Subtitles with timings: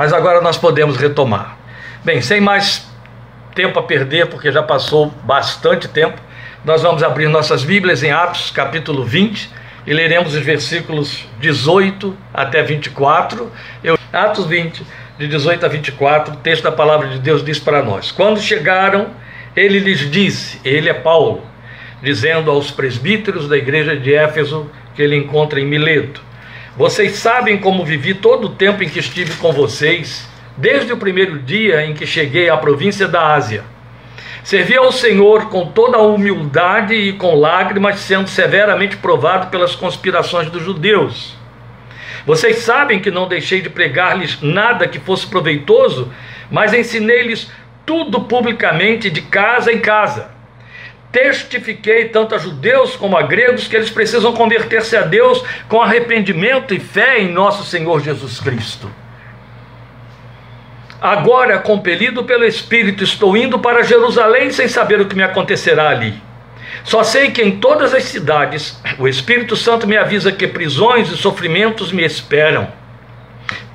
[0.00, 1.58] Mas agora nós podemos retomar.
[2.02, 2.90] Bem, sem mais
[3.54, 6.18] tempo a perder, porque já passou bastante tempo,
[6.64, 9.50] nós vamos abrir nossas Bíblias em Atos, capítulo 20,
[9.86, 13.52] e leremos os versículos 18 até 24.
[13.84, 14.82] Eu, Atos 20,
[15.18, 19.08] de 18 a 24, o texto da palavra de Deus diz para nós: Quando chegaram,
[19.54, 21.42] ele lhes disse, ele é Paulo,
[22.02, 26.22] dizendo aos presbíteros da igreja de Éfeso que ele encontra em Mileto:
[26.76, 31.38] Vocês sabem como vivi todo o tempo em que estive com vocês, desde o primeiro
[31.38, 33.64] dia em que cheguei à província da Ásia.
[34.42, 40.48] Servi ao Senhor com toda a humildade e com lágrimas, sendo severamente provado pelas conspirações
[40.48, 41.38] dos judeus
[42.26, 46.12] vocês sabem que não deixei de pregar-lhes nada que fosse proveitoso,
[46.50, 47.50] mas ensinei-lhes
[47.86, 50.30] tudo publicamente, de casa em casa.
[51.12, 56.72] Testifiquei tanto a judeus como a gregos que eles precisam converter-se a Deus com arrependimento
[56.72, 58.90] e fé em nosso Senhor Jesus Cristo.
[61.00, 66.14] Agora, compelido pelo Espírito, estou indo para Jerusalém sem saber o que me acontecerá ali.
[66.84, 71.16] Só sei que em todas as cidades o Espírito Santo me avisa que prisões e
[71.16, 72.68] sofrimentos me esperam.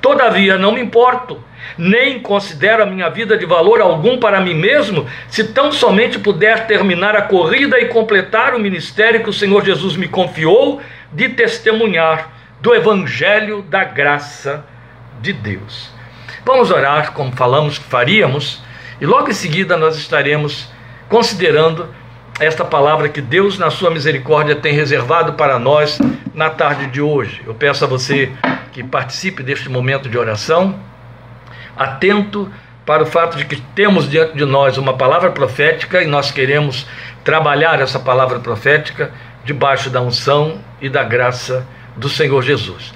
[0.00, 1.42] Todavia, não me importo,
[1.76, 6.66] nem considero a minha vida de valor algum para mim mesmo, se tão somente puder
[6.66, 10.80] terminar a corrida e completar o ministério que o Senhor Jesus me confiou
[11.12, 14.64] de testemunhar do Evangelho da graça
[15.20, 15.90] de Deus.
[16.44, 18.62] Vamos orar como falamos que faríamos,
[19.00, 20.68] e logo em seguida nós estaremos
[21.08, 21.88] considerando
[22.38, 25.98] esta palavra que Deus, na sua misericórdia, tem reservado para nós
[26.34, 27.42] na tarde de hoje.
[27.46, 28.30] Eu peço a você
[28.72, 30.78] que participe deste momento de oração,
[31.76, 32.50] atento
[32.84, 36.86] para o fato de que temos diante de nós uma palavra profética e nós queremos
[37.24, 39.10] trabalhar essa palavra profética
[39.44, 42.94] debaixo da unção e da graça do Senhor Jesus.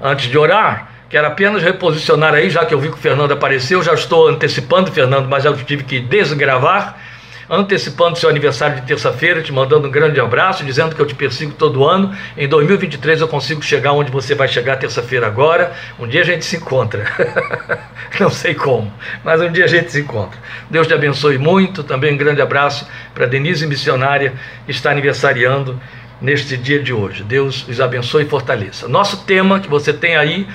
[0.00, 3.82] Antes de orar, quero apenas reposicionar aí, já que eu vi que o Fernando apareceu,
[3.82, 6.98] já estou antecipando, Fernando, mas já tive que desgravar
[7.48, 11.52] antecipando seu aniversário de terça-feira, te mandando um grande abraço, dizendo que eu te persigo
[11.52, 12.14] todo ano.
[12.36, 15.72] Em 2023 eu consigo chegar onde você vai chegar terça-feira agora.
[15.98, 17.04] Um dia a gente se encontra.
[18.18, 18.92] Não sei como,
[19.24, 20.38] mas um dia a gente se encontra.
[20.70, 21.82] Deus te abençoe muito.
[21.82, 24.34] Também um grande abraço para Denise Missionária,
[24.64, 25.80] que está aniversariando
[26.20, 27.24] neste dia de hoje.
[27.24, 28.88] Deus os abençoe e fortaleça.
[28.88, 30.46] Nosso tema que você tem aí,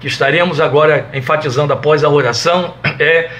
[0.00, 3.30] que estaremos agora enfatizando após a oração, é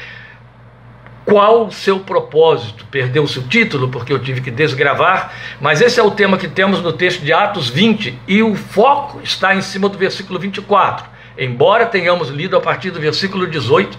[1.27, 2.87] qual o seu propósito?
[2.89, 6.81] Perdeu-se o título porque eu tive que desgravar, mas esse é o tema que temos
[6.81, 11.05] no texto de Atos 20 e o foco está em cima do versículo 24.
[11.37, 13.99] Embora tenhamos lido a partir do versículo 18,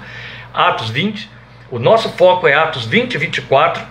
[0.53, 1.29] Atos 20,
[1.69, 3.83] o nosso foco é Atos 20 e 24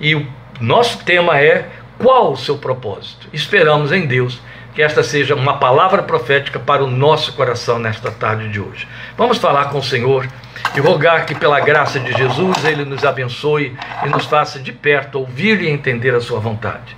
[0.00, 0.26] e o
[0.60, 1.68] nosso tema é
[1.98, 3.28] qual o seu propósito.
[3.32, 4.40] Esperamos em Deus
[4.72, 8.86] que esta seja uma palavra profética para o nosso coração nesta tarde de hoje.
[9.16, 10.28] Vamos falar com o Senhor
[10.76, 15.18] e rogar que, pela graça de Jesus, Ele nos abençoe e nos faça de perto
[15.20, 16.96] ouvir e entender a Sua vontade.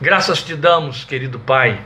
[0.00, 1.78] Graças te damos, querido Pai,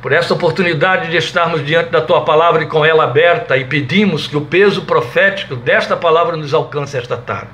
[0.00, 4.28] por esta oportunidade de estarmos diante da Tua palavra e com ela aberta, e pedimos
[4.28, 7.50] que o peso profético desta palavra nos alcance esta tarde.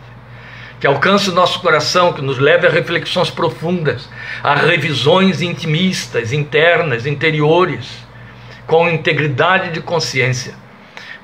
[0.79, 4.07] Que alcance o nosso coração, que nos leve a reflexões profundas,
[4.43, 8.05] a revisões intimistas, internas, interiores,
[8.67, 10.64] com integridade de consciência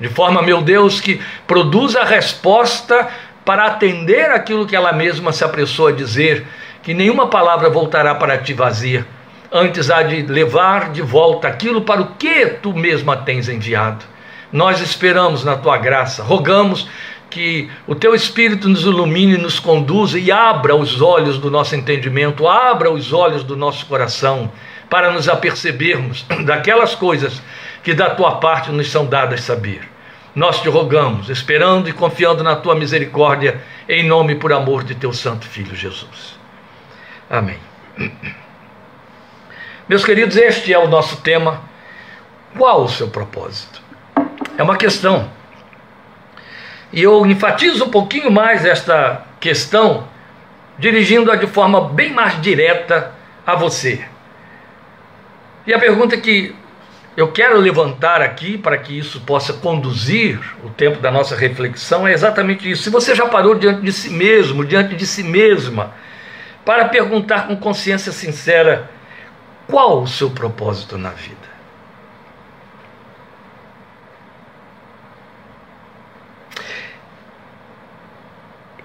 [0.01, 3.07] de forma, meu Deus, que produza a resposta
[3.45, 6.43] para atender aquilo que ela mesma se apressou a dizer,
[6.81, 9.05] que nenhuma palavra voltará para ti vazia,
[9.51, 14.03] antes há de levar de volta aquilo para o que tu mesma tens enviado.
[14.51, 16.89] Nós esperamos na tua graça, rogamos
[17.29, 22.47] que o teu Espírito nos ilumine, nos conduza e abra os olhos do nosso entendimento,
[22.47, 24.51] abra os olhos do nosso coração,
[24.89, 27.39] para nos apercebermos daquelas coisas
[27.83, 29.89] que da tua parte nos são dadas saber.
[30.33, 34.95] Nós te rogamos, esperando e confiando na tua misericórdia, em nome e por amor de
[34.95, 36.39] teu santo filho Jesus.
[37.29, 37.59] Amém.
[39.89, 41.61] Meus queridos, este é o nosso tema.
[42.57, 43.81] Qual o seu propósito?
[44.57, 45.29] É uma questão.
[46.93, 50.07] E eu enfatizo um pouquinho mais esta questão,
[50.77, 53.11] dirigindo-a de forma bem mais direta
[53.45, 54.05] a você.
[55.65, 56.55] E a pergunta que
[57.15, 62.13] eu quero levantar aqui para que isso possa conduzir o tempo da nossa reflexão é
[62.13, 62.83] exatamente isso.
[62.83, 65.93] Se você já parou diante de si mesmo, diante de si mesma,
[66.63, 68.89] para perguntar com consciência sincera
[69.67, 71.51] qual o seu propósito na vida.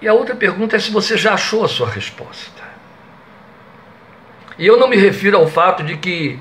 [0.01, 2.61] E a outra pergunta é se você já achou a sua resposta.
[4.59, 6.39] E eu não me refiro ao fato de que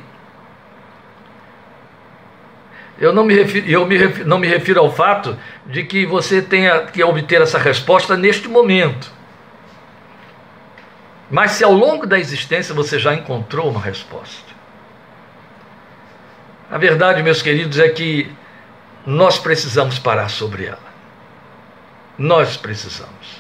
[2.99, 6.41] Eu não me refiro, eu me refiro, não me refiro ao fato de que você
[6.41, 9.13] tenha que obter essa resposta neste momento.
[11.31, 14.55] Mas se ao longo da existência você já encontrou uma resposta.
[16.71, 18.31] A verdade, meus queridos, é que
[19.05, 20.79] nós precisamos parar sobre ela.
[22.19, 23.36] Nós precisamos.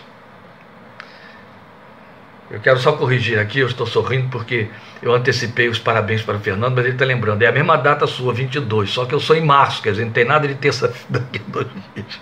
[2.50, 4.68] Eu quero só corrigir aqui, eu estou sorrindo porque
[5.02, 8.06] eu antecipei os parabéns para o Fernando, mas ele está lembrando, é a mesma data
[8.06, 11.06] sua, 22, só que eu sou em março, quer dizer, não tem nada de terça-feira
[11.10, 12.20] daqui dois dias.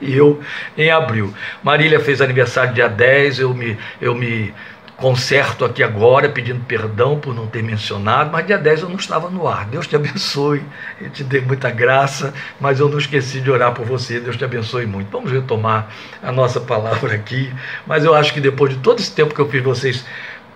[0.00, 0.40] E eu
[0.76, 1.34] em abril.
[1.62, 4.54] Marília fez aniversário dia 10, eu me, eu me
[4.96, 9.28] conserto aqui agora, pedindo perdão por não ter mencionado, mas dia 10 eu não estava
[9.28, 9.66] no ar.
[9.66, 10.62] Deus te abençoe,
[11.00, 14.18] eu te dei muita graça, mas eu não esqueci de orar por você.
[14.18, 15.10] Deus te abençoe muito.
[15.10, 15.88] Vamos retomar
[16.22, 17.52] a nossa palavra aqui,
[17.86, 20.04] mas eu acho que depois de todo esse tempo que eu fiz vocês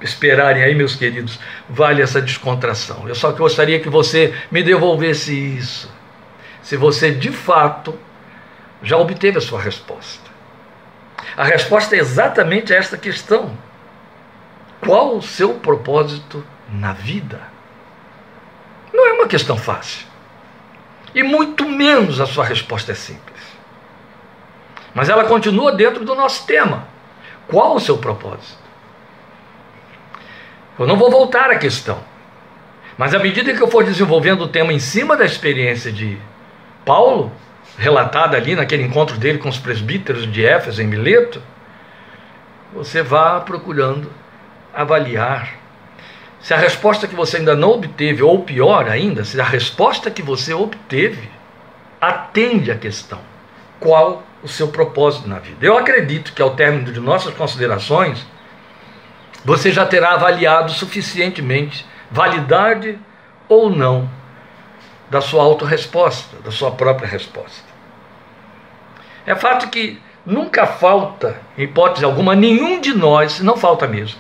[0.00, 1.38] esperarem aí, meus queridos,
[1.68, 3.06] vale essa descontração.
[3.06, 5.92] Eu só gostaria que você me devolvesse isso.
[6.62, 7.94] Se você de fato
[8.82, 10.30] já obteve a sua resposta.
[11.36, 13.54] A resposta é exatamente esta questão
[14.84, 17.40] qual o seu propósito na vida?
[18.92, 20.06] Não é uma questão fácil.
[21.14, 23.40] E muito menos a sua resposta é simples.
[24.94, 26.88] Mas ela continua dentro do nosso tema.
[27.46, 28.58] Qual o seu propósito?
[30.78, 31.98] Eu não vou voltar à questão.
[32.96, 36.18] Mas à medida que eu for desenvolvendo o tema em cima da experiência de
[36.84, 37.32] Paulo,
[37.76, 41.42] relatada ali naquele encontro dele com os presbíteros de Éfeso em Mileto,
[42.72, 44.10] você vá procurando
[44.74, 45.60] avaliar
[46.40, 50.22] se a resposta que você ainda não obteve, ou pior ainda, se a resposta que
[50.22, 51.28] você obteve
[52.00, 53.18] atende à questão.
[53.78, 55.64] Qual o seu propósito na vida?
[55.64, 58.26] Eu acredito que ao término de nossas considerações,
[59.44, 62.98] você já terá avaliado suficientemente validade
[63.48, 64.08] ou não
[65.10, 67.68] da sua autorresposta, da sua própria resposta.
[69.26, 74.18] É fato que nunca falta, em hipótese alguma, nenhum de nós, não falta mesmo,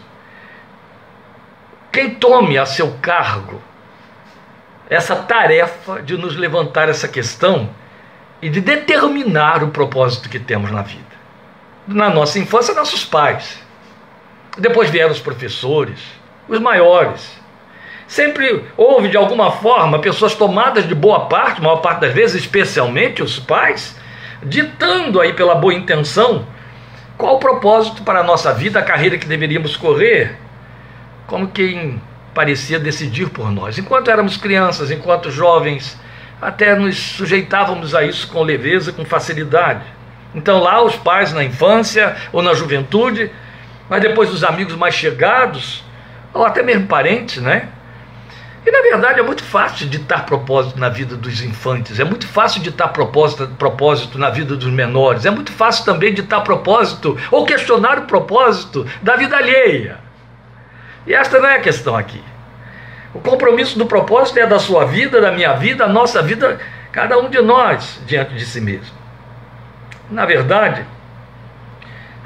[1.92, 3.60] quem tome a seu cargo
[4.90, 7.70] essa tarefa de nos levantar essa questão
[8.42, 11.04] e de determinar o propósito que temos na vida.
[11.86, 13.62] Na nossa infância, nossos pais.
[14.58, 16.00] Depois vieram os professores,
[16.48, 17.38] os maiores.
[18.08, 23.22] Sempre houve, de alguma forma, pessoas tomadas de boa parte, maior parte das vezes, especialmente
[23.22, 23.96] os pais,
[24.42, 26.46] ditando aí pela boa intenção
[27.16, 30.36] qual o propósito para a nossa vida, a carreira que deveríamos correr,
[31.30, 32.02] como quem
[32.34, 33.78] parecia decidir por nós.
[33.78, 35.96] Enquanto éramos crianças, enquanto jovens,
[36.42, 39.84] até nos sujeitávamos a isso com leveza, com facilidade.
[40.34, 43.30] Então, lá, os pais na infância ou na juventude,
[43.88, 45.84] mas depois os amigos mais chegados,
[46.34, 47.68] ou até mesmo parentes, né?
[48.66, 52.60] E na verdade é muito fácil ditar propósito na vida dos infantes, é muito fácil
[52.60, 58.00] ditar propósito, propósito na vida dos menores, é muito fácil também ditar propósito ou questionar
[58.00, 60.09] o propósito da vida alheia.
[61.06, 62.22] E esta não é a questão aqui.
[63.14, 66.60] O compromisso do propósito é da sua vida, da minha vida, a nossa vida,
[66.92, 68.94] cada um de nós diante de si mesmo.
[70.10, 70.84] Na verdade,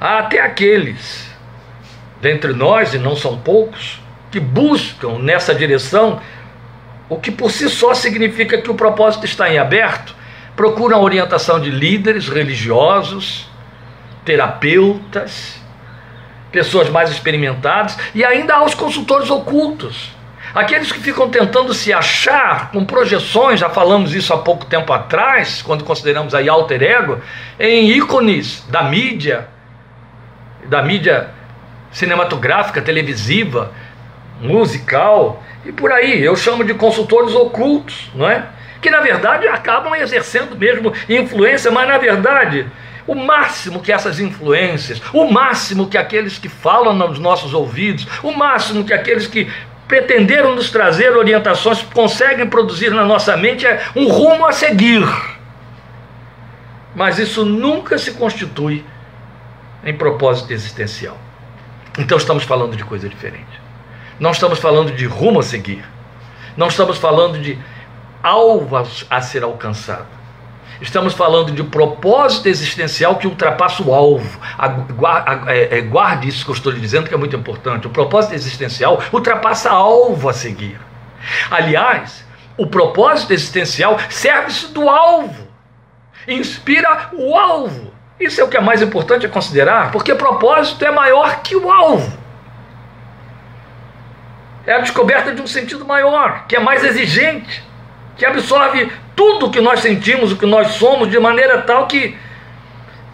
[0.01, 1.35] há até aqueles
[2.25, 4.01] dentre nós, e não são poucos,
[4.31, 6.23] que buscam nessa direção,
[7.07, 10.17] o que por si só significa que o propósito está em aberto,
[10.57, 13.47] procuram a orientação de líderes religiosos,
[14.25, 15.61] terapeutas,
[16.55, 20.15] pessoas mais experimentadas, e ainda há os consultores ocultos.
[20.55, 25.63] Aqueles que ficam tentando se achar com projeções, já falamos isso há pouco tempo atrás,
[25.63, 27.21] quando consideramos aí alter ego,
[27.59, 29.49] em ícones da mídia,
[30.67, 31.31] da mídia
[31.91, 33.73] cinematográfica, televisiva,
[34.41, 36.23] musical e por aí.
[36.23, 38.45] Eu chamo de consultores ocultos, não é?
[38.81, 42.65] Que na verdade acabam exercendo mesmo influência, mas na verdade
[43.07, 48.33] o máximo que essas influências, o máximo que aqueles que falam nos nossos ouvidos, o
[48.33, 49.51] máximo que aqueles que
[49.87, 55.07] pretenderam nos trazer orientações conseguem produzir na nossa mente é um rumo a seguir.
[56.95, 58.85] Mas isso nunca se constitui
[59.85, 61.19] em propósito existencial.
[61.99, 63.61] Então estamos falando de coisa diferente.
[64.19, 65.85] Não estamos falando de rumo a seguir.
[66.57, 67.59] Não estamos falando de
[68.23, 70.07] alvos a ser alcançado.
[70.81, 74.41] Estamos falando de propósito existencial que ultrapassa o alvo.
[75.47, 77.87] É, é, guarde isso que eu estou lhe dizendo, que é muito importante.
[77.87, 80.79] O propósito existencial ultrapassa alvo a seguir.
[81.51, 82.25] Aliás,
[82.57, 85.49] o propósito existencial serve-se do alvo,
[86.27, 87.93] inspira o alvo.
[88.19, 91.71] Isso é o que é mais importante a considerar, porque propósito é maior que o
[91.71, 92.17] alvo.
[94.67, 97.63] É a descoberta de um sentido maior, que é mais exigente,
[98.17, 102.17] que absorve tudo o que nós sentimos, o que nós somos, de maneira tal que,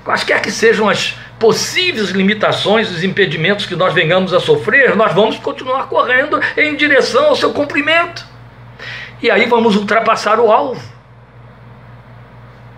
[0.04, 5.38] quaisquer que sejam as possíveis limitações, os impedimentos que nós venhamos a sofrer, nós vamos
[5.38, 8.24] continuar correndo em direção ao seu cumprimento.
[9.22, 10.82] E aí vamos ultrapassar o alvo.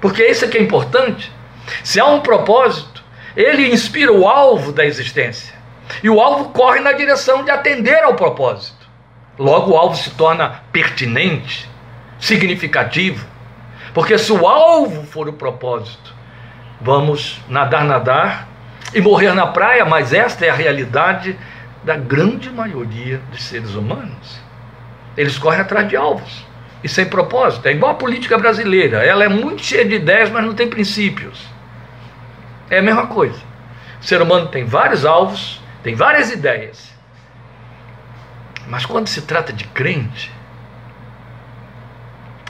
[0.00, 1.30] Porque isso é que é importante.
[1.84, 3.02] Se há um propósito,
[3.36, 5.54] ele inspira o alvo da existência.
[6.02, 8.88] E o alvo corre na direção de atender ao propósito.
[9.38, 11.68] Logo, o alvo se torna pertinente,
[12.22, 13.26] significativo.
[13.92, 16.14] Porque se o alvo for o propósito,
[16.80, 18.48] vamos nadar, nadar
[18.94, 21.36] e morrer na praia, mas esta é a realidade
[21.82, 24.40] da grande maioria dos seres humanos.
[25.16, 26.46] Eles correm atrás de alvos
[26.82, 27.66] e sem propósito.
[27.66, 29.04] É igual a política brasileira.
[29.04, 31.44] Ela é muito cheia de ideias, mas não tem princípios.
[32.70, 33.40] É a mesma coisa.
[34.00, 36.92] O ser humano tem vários alvos, tem várias ideias.
[38.68, 40.30] Mas quando se trata de crente,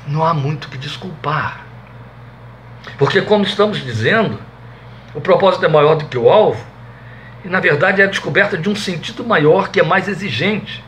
[0.07, 1.67] não há muito que desculpar.
[2.99, 4.39] Porque, como estamos dizendo,
[5.15, 6.65] o propósito é maior do que o alvo,
[7.45, 10.83] e na verdade é a descoberta de um sentido maior que é mais exigente.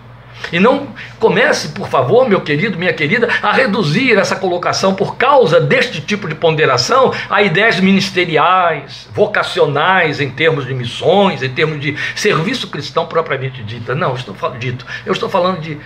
[0.52, 5.60] E não comece, por favor, meu querido, minha querida, a reduzir essa colocação por causa
[5.60, 11.96] deste tipo de ponderação a ideias ministeriais, vocacionais, em termos de missões, em termos de
[12.14, 13.94] serviço cristão propriamente dita.
[13.94, 14.84] Não, estou dito.
[15.06, 15.78] Eu estou falando de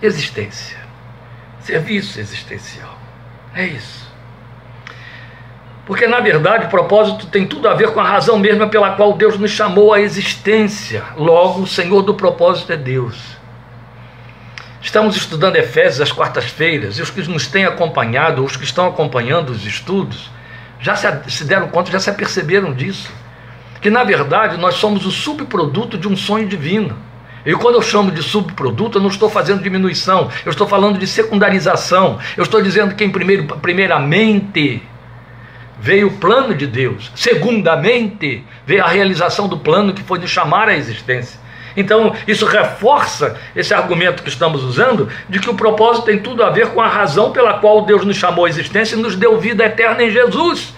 [0.00, 0.78] existência,
[1.66, 2.96] serviço existencial.
[3.54, 4.06] É isso.
[5.84, 9.12] Porque, na verdade, o propósito tem tudo a ver com a razão mesma pela qual
[9.12, 11.02] Deus nos chamou à existência.
[11.16, 13.16] Logo, o Senhor do propósito é Deus.
[14.80, 19.50] Estamos estudando Efésios às quartas-feiras, e os que nos têm acompanhado, os que estão acompanhando
[19.50, 20.30] os estudos,
[20.80, 23.10] já se, deram conta, já se aperceberam disso.
[23.80, 26.96] Que na verdade nós somos o subproduto de um sonho divino.
[27.46, 31.06] E quando eu chamo de subproduto, eu não estou fazendo diminuição, eu estou falando de
[31.06, 32.18] secundarização.
[32.36, 34.82] Eu estou dizendo que, em primeiro, primeiramente,
[35.78, 40.68] veio o plano de Deus, segundamente, veio a realização do plano que foi de chamar
[40.68, 41.38] à existência.
[41.76, 46.50] Então, isso reforça esse argumento que estamos usando de que o propósito tem tudo a
[46.50, 49.64] ver com a razão pela qual Deus nos chamou à existência e nos deu vida
[49.64, 50.74] eterna em Jesus.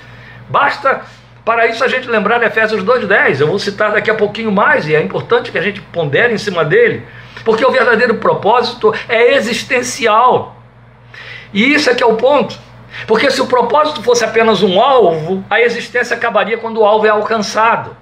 [0.51, 1.03] Basta
[1.49, 3.41] para isso a gente lembrar Efésios 2:10.
[3.41, 6.37] Eu vou citar daqui a pouquinho mais e é importante que a gente pondere em
[6.37, 7.05] cima dele,
[7.43, 10.61] porque o verdadeiro propósito é existencial.
[11.55, 12.55] E isso é que é o ponto.
[13.07, 17.09] Porque se o propósito fosse apenas um alvo, a existência acabaria quando o alvo é
[17.09, 17.97] alcançado.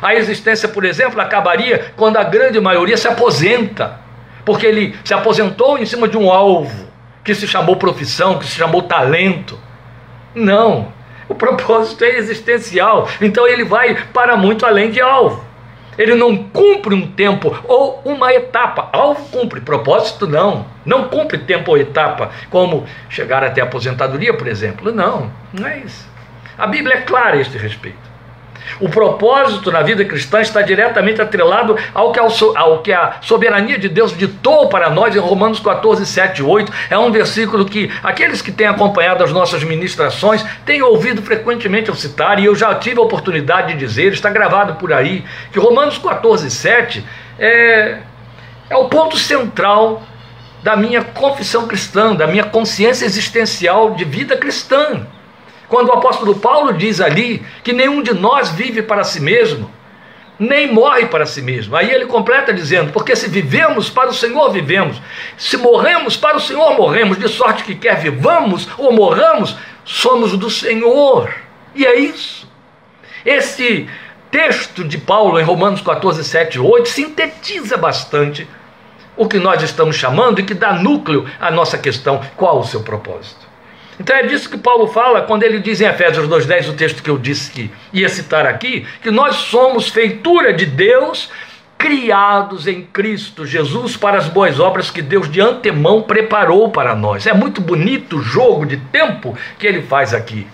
[0.00, 3.98] A existência, por exemplo, acabaria quando a grande maioria se aposenta,
[4.44, 6.88] porque ele se aposentou em cima de um alvo
[7.24, 9.58] que se chamou profissão, que se chamou talento.
[10.32, 10.93] Não,
[11.28, 15.44] o propósito é existencial, então ele vai para muito além de alvo.
[15.96, 18.88] Ele não cumpre um tempo ou uma etapa.
[18.92, 20.66] Alvo cumpre, propósito não.
[20.84, 24.92] Não cumpre tempo ou etapa, como chegar até a aposentadoria, por exemplo.
[24.92, 26.08] Não, não é isso.
[26.58, 28.13] A Bíblia é clara a este respeito.
[28.80, 33.88] O propósito na vida cristã está diretamente atrelado ao que, ao que a soberania de
[33.88, 36.72] Deus ditou para nós em Romanos 14, 7 e 8.
[36.90, 41.94] É um versículo que aqueles que têm acompanhado as nossas ministrações têm ouvido frequentemente eu
[41.94, 45.98] citar, e eu já tive a oportunidade de dizer, está gravado por aí, que Romanos
[45.98, 47.04] 14, 7
[47.38, 47.98] é,
[48.70, 50.02] é o ponto central
[50.62, 55.06] da minha confissão cristã, da minha consciência existencial de vida cristã.
[55.74, 59.68] Quando o apóstolo Paulo diz ali que nenhum de nós vive para si mesmo,
[60.38, 61.74] nem morre para si mesmo.
[61.74, 65.02] Aí ele completa dizendo: Porque se vivemos para o Senhor, vivemos,
[65.36, 70.48] se morremos para o Senhor, morremos, de sorte que quer vivamos ou morramos, somos do
[70.48, 71.34] Senhor.
[71.74, 72.48] E é isso.
[73.26, 73.88] Esse
[74.30, 78.46] texto de Paulo em Romanos 14, 7 e 8 sintetiza bastante
[79.16, 82.84] o que nós estamos chamando e que dá núcleo à nossa questão: qual o seu
[82.84, 83.53] propósito?
[83.98, 87.10] Então é disso que Paulo fala quando ele diz em Efésios 2,10, o texto que
[87.10, 91.30] eu disse que ia citar aqui, que nós somos feitura de Deus,
[91.78, 97.26] criados em Cristo Jesus para as boas obras que Deus de antemão preparou para nós.
[97.26, 100.46] É muito bonito o jogo de tempo que ele faz aqui.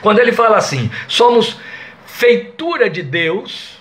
[0.00, 1.58] Quando ele fala assim, somos
[2.04, 3.78] feitura de Deus,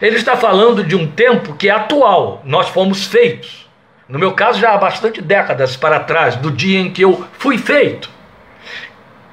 [0.00, 3.63] ele está falando de um tempo que é atual, nós fomos feitos.
[4.08, 7.56] No meu caso, já há bastante décadas para trás, do dia em que eu fui
[7.56, 8.10] feito.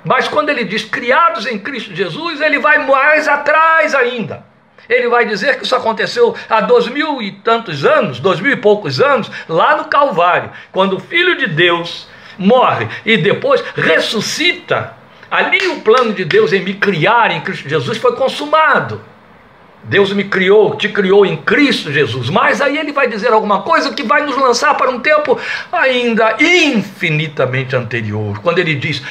[0.03, 4.45] Mas quando ele diz criados em Cristo Jesus, ele vai mais atrás ainda.
[4.89, 8.57] Ele vai dizer que isso aconteceu há dois mil e tantos anos, dois mil e
[8.57, 14.93] poucos anos, lá no Calvário, quando o Filho de Deus morre e depois ressuscita.
[15.29, 19.01] Ali o plano de Deus em me criar em Cristo Jesus foi consumado.
[19.83, 22.29] Deus me criou, te criou em Cristo Jesus.
[22.29, 25.39] Mas aí ele vai dizer alguma coisa que vai nos lançar para um tempo
[25.71, 28.39] ainda infinitamente anterior.
[28.39, 29.01] Quando ele diz: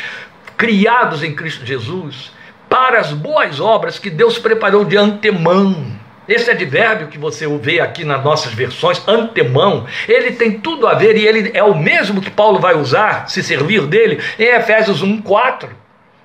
[0.56, 2.32] criados em Cristo Jesus
[2.68, 5.98] para as boas obras que Deus preparou de antemão.
[6.28, 11.16] Esse advérbio que você vê aqui nas nossas versões, antemão, ele tem tudo a ver
[11.16, 15.70] e ele é o mesmo que Paulo vai usar, se servir dele, em Efésios 1,4,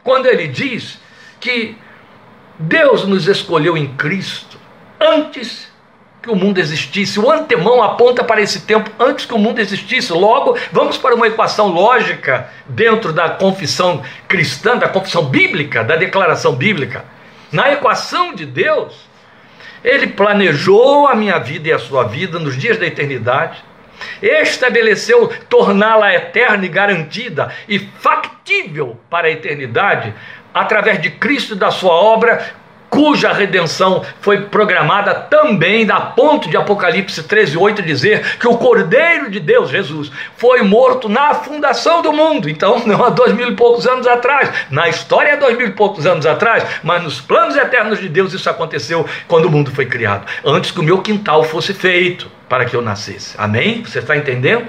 [0.04, 1.00] quando ele diz
[1.40, 1.76] que
[2.58, 4.58] Deus nos escolheu em Cristo
[5.00, 5.74] antes
[6.26, 7.20] que o mundo existisse.
[7.20, 10.12] O antemão aponta para esse tempo antes que o mundo existisse.
[10.12, 16.56] Logo, vamos para uma equação lógica dentro da confissão cristã, da confissão bíblica, da declaração
[16.56, 17.06] bíblica.
[17.52, 19.08] Na equação de Deus,
[19.84, 23.64] ele planejou a minha vida e a sua vida nos dias da eternidade.
[24.22, 30.14] Estabeleceu torná-la eterna e garantida e factível para a eternidade
[30.56, 32.56] através de Cristo e da sua obra,
[32.90, 39.30] cuja redenção foi programada também, da ponto de Apocalipse 13, 8 dizer que o Cordeiro
[39.30, 42.50] de Deus, Jesus, foi morto na fundação do mundo.
[42.50, 45.72] Então, não há dois mil e poucos anos atrás, na história há dois mil e
[45.72, 49.86] poucos anos atrás, mas nos planos eternos de Deus isso aconteceu quando o mundo foi
[49.86, 53.36] criado, antes que o meu quintal fosse feito para que eu nascesse.
[53.38, 53.84] Amém?
[53.84, 54.68] Você está entendendo?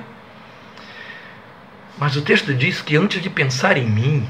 [1.97, 4.27] Mas o texto diz que antes de pensar em mim,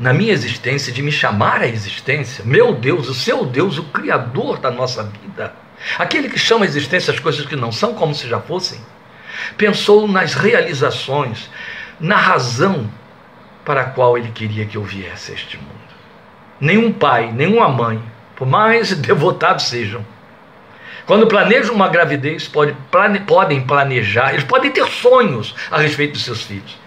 [0.00, 4.58] na minha existência, de me chamar à existência, meu Deus, o seu Deus, o Criador
[4.58, 5.54] da nossa vida,
[5.98, 8.80] aquele que chama a existência as coisas que não são como se já fossem,
[9.58, 11.50] pensou nas realizações,
[12.00, 12.90] na razão
[13.62, 15.68] para a qual ele queria que eu viesse a este mundo.
[16.58, 18.02] Nenhum pai, nenhuma mãe,
[18.34, 20.04] por mais devotados sejam,
[21.04, 26.24] quando planejam uma gravidez, pode, plane, podem planejar, eles podem ter sonhos a respeito dos
[26.24, 26.79] seus filhos.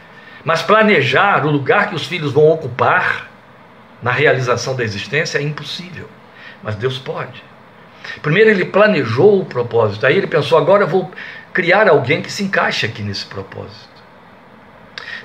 [0.44, 3.30] Mas planejar o lugar que os filhos vão ocupar
[4.02, 6.10] na realização da existência é impossível.
[6.62, 7.44] Mas Deus pode.
[8.22, 11.10] Primeiro ele planejou o propósito, aí ele pensou: agora eu vou
[11.54, 13.94] criar alguém que se encaixe aqui nesse propósito.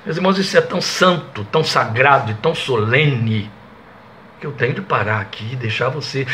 [0.05, 3.51] Meus irmãos, isso é tão santo, tão sagrado e tão solene
[4.39, 6.25] que eu tenho de parar aqui e deixar você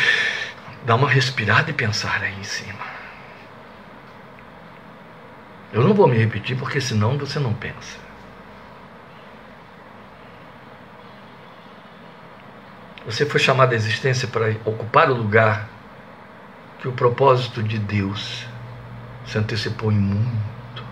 [0.86, 2.86] dar uma respirada e pensar aí em cima.
[5.74, 8.05] Eu não vou me repetir porque senão você não pensa.
[13.06, 15.70] Você foi chamado à existência para ocupar o lugar
[16.80, 18.48] que o propósito de Deus
[19.28, 20.84] se antecipou em muito.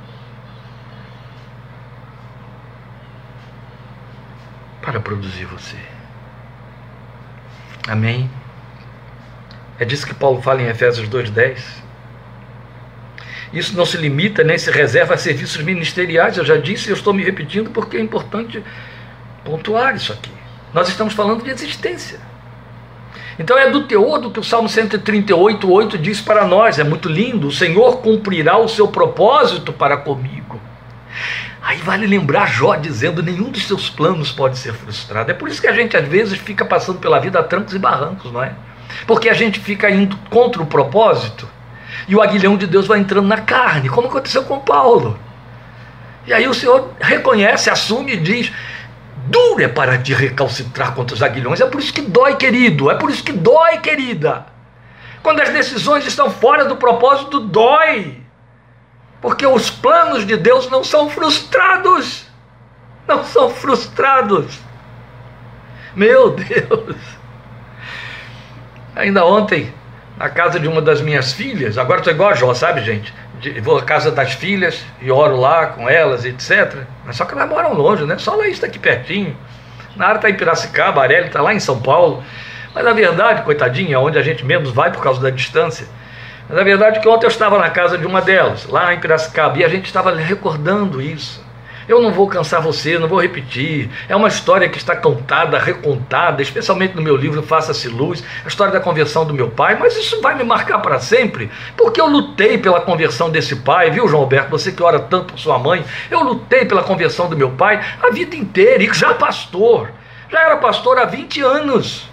[4.81, 5.77] Para produzir você.
[7.87, 8.29] Amém?
[9.79, 11.83] É disso que Paulo fala em Efésios 2,10.
[13.51, 16.37] Isso não se limita nem se reserva a serviços ministeriais.
[16.37, 18.63] Eu já disse e estou me repetindo porque é importante
[19.43, 20.42] pontuar isso aqui.
[20.73, 22.19] Nós estamos falando de existência.
[23.37, 27.09] Então é do teor do que o Salmo 138, 8 diz para nós, é muito
[27.09, 30.59] lindo, o Senhor cumprirá o seu propósito para comigo.
[31.61, 35.31] Aí vale lembrar Jó dizendo: nenhum dos seus planos pode ser frustrado.
[35.31, 37.79] É por isso que a gente às vezes fica passando pela vida a trancos e
[37.79, 38.51] barrancos, não é?
[39.07, 41.47] Porque a gente fica indo contra o propósito
[42.07, 45.17] e o aguilhão de Deus vai entrando na carne, como aconteceu com Paulo.
[46.27, 48.51] E aí o Senhor reconhece, assume e diz:
[49.27, 51.61] duro é para te recalcitrar contra os aguilhões.
[51.61, 52.89] É por isso que dói, querido.
[52.89, 54.45] É por isso que dói, querida.
[55.21, 58.21] Quando as decisões estão fora do propósito, dói.
[59.21, 62.25] Porque os planos de Deus não são frustrados.
[63.07, 64.59] Não são frustrados.
[65.95, 66.97] Meu Deus.
[68.95, 69.73] Ainda ontem,
[70.17, 73.13] na casa de uma das minhas filhas, agora estou igual a Jó, sabe, gente?
[73.61, 76.83] Vou à casa das filhas e oro lá com elas, etc.
[77.05, 78.17] Mas só que elas moram longe, né?
[78.17, 79.35] Só lá está aqui pertinho.
[79.95, 82.23] Na área está em Piracicaba, a Arely está lá em São Paulo.
[82.73, 85.87] Mas na verdade, coitadinha, onde a gente menos vai por causa da distância.
[86.47, 89.57] Mas na verdade que ontem eu estava na casa de uma delas, lá em Piracicaba,
[89.57, 91.42] e a gente estava recordando isso.
[91.87, 93.89] Eu não vou cansar você, não vou repetir.
[94.07, 98.71] É uma história que está contada, recontada, especialmente no meu livro Faça-se Luz, a história
[98.71, 102.57] da conversão do meu pai, mas isso vai me marcar para sempre, porque eu lutei
[102.57, 104.51] pela conversão desse pai, viu, João Alberto?
[104.51, 108.09] Você que ora tanto por sua mãe, eu lutei pela conversão do meu pai a
[108.11, 109.91] vida inteira, e já pastor,
[110.29, 112.09] já era pastor há 20 anos,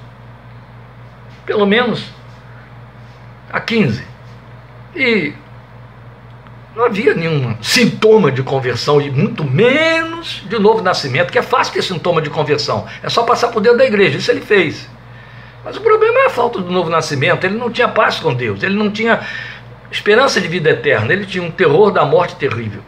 [1.46, 2.10] pelo menos
[3.52, 4.04] há 15.
[4.94, 5.32] E
[6.74, 11.74] não havia nenhum sintoma de conversão, e muito menos de novo nascimento, que é fácil
[11.74, 12.86] ter sintoma de conversão.
[13.02, 14.88] É só passar por dentro da igreja, isso ele fez.
[15.64, 17.44] Mas o problema é a falta do novo nascimento.
[17.44, 19.20] Ele não tinha paz com Deus, ele não tinha
[19.90, 22.82] esperança de vida eterna, ele tinha um terror da morte terrível.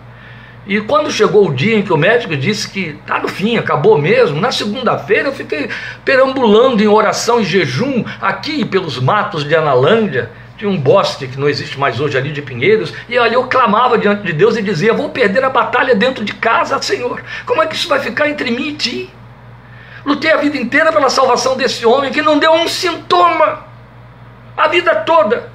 [0.64, 3.98] E quando chegou o dia em que o médico disse que tá no fim, acabou
[3.98, 5.68] mesmo, na segunda-feira eu fiquei
[6.04, 10.30] perambulando em oração e jejum aqui pelos matos de Analândia.
[10.62, 13.98] Tinha um bosque que não existe mais hoje ali de Pinheiros, e ali eu clamava
[13.98, 17.20] diante de Deus e dizia: Vou perder a batalha dentro de casa, Senhor.
[17.44, 19.14] Como é que isso vai ficar entre mim e ti?
[20.06, 23.64] Lutei a vida inteira pela salvação desse homem que não deu um sintoma
[24.56, 25.50] a vida toda.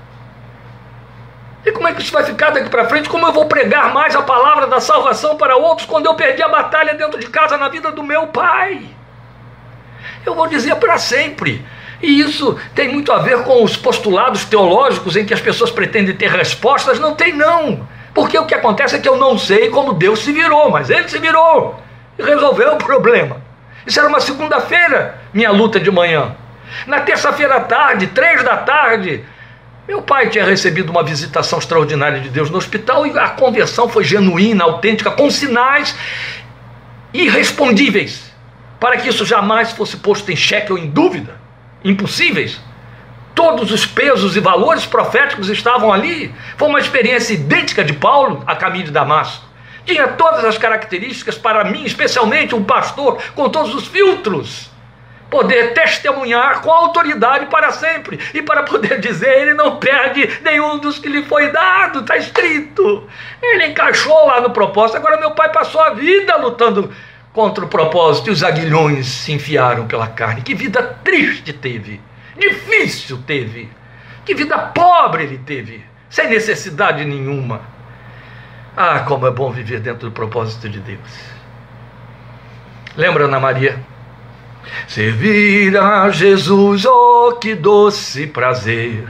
[1.66, 3.08] E como é que isso vai ficar daqui para frente?
[3.08, 6.50] Como eu vou pregar mais a palavra da salvação para outros quando eu perdi a
[6.50, 8.82] batalha dentro de casa na vida do meu pai?
[10.26, 11.66] Eu vou dizer para sempre.
[12.02, 16.16] E isso tem muito a ver com os postulados teológicos em que as pessoas pretendem
[16.16, 17.00] ter respostas.
[17.00, 17.88] Não tem, não.
[18.14, 21.08] Porque o que acontece é que eu não sei como Deus se virou, mas ele
[21.08, 21.80] se virou
[22.18, 23.38] e resolveu o problema.
[23.86, 26.36] Isso era uma segunda-feira, minha luta de manhã.
[26.86, 29.24] Na terça-feira à tarde, três da tarde,
[29.88, 34.04] meu pai tinha recebido uma visitação extraordinária de Deus no hospital e a conversão foi
[34.04, 35.96] genuína, autêntica, com sinais
[37.14, 38.34] irrespondíveis,
[38.80, 41.37] para que isso jamais fosse posto em xeque ou em dúvida,
[41.90, 42.60] impossíveis.
[43.34, 46.34] Todos os pesos e valores proféticos estavam ali.
[46.58, 49.46] Foi uma experiência idêntica de Paulo a caminho de Damasco.
[49.86, 54.70] Tinha todas as características para mim, especialmente um pastor com todos os filtros
[55.30, 61.00] poder testemunhar com autoridade para sempre e para poder dizer ele não perde nenhum dos
[61.00, 63.08] que lhe foi dado, está escrito.
[63.42, 64.98] Ele encaixou lá no propósito.
[64.98, 66.94] Agora meu pai passou a vida lutando
[67.38, 70.42] contra o propósito e os aguilhões se enfiaram pela carne.
[70.42, 72.02] Que vida triste teve,
[72.36, 73.70] difícil teve,
[74.26, 77.62] que vida pobre ele teve, sem necessidade nenhuma.
[78.76, 81.30] Ah, como é bom viver dentro do propósito de Deus.
[82.96, 83.80] Lembra, Ana Maria?
[84.88, 89.08] Servir a Jesus, oh que doce prazer!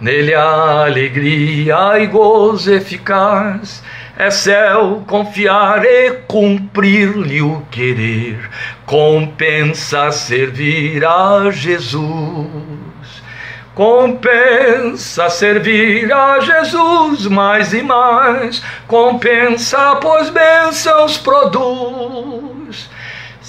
[0.00, 3.82] Nele a alegria e gozo eficaz
[4.18, 8.38] é céu confiar e cumprir-lhe o querer,
[8.86, 12.46] compensa servir a Jesus.
[13.74, 22.88] Compensa servir a Jesus mais e mais, compensa, pois bênçãos produz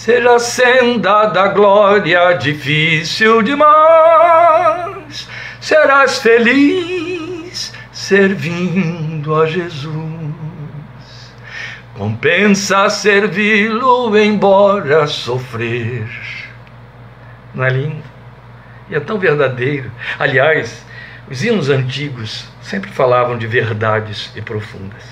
[0.07, 5.27] seja a senda da glória difícil demais,
[5.59, 10.06] serás feliz servindo a Jesus.
[11.97, 16.07] Compensa servi-lo, embora sofrer.
[17.55, 18.03] Não é lindo?
[18.87, 19.91] E é tão verdadeiro.
[20.19, 20.85] Aliás,
[21.27, 25.03] os hinos antigos sempre falavam de verdades e profundas.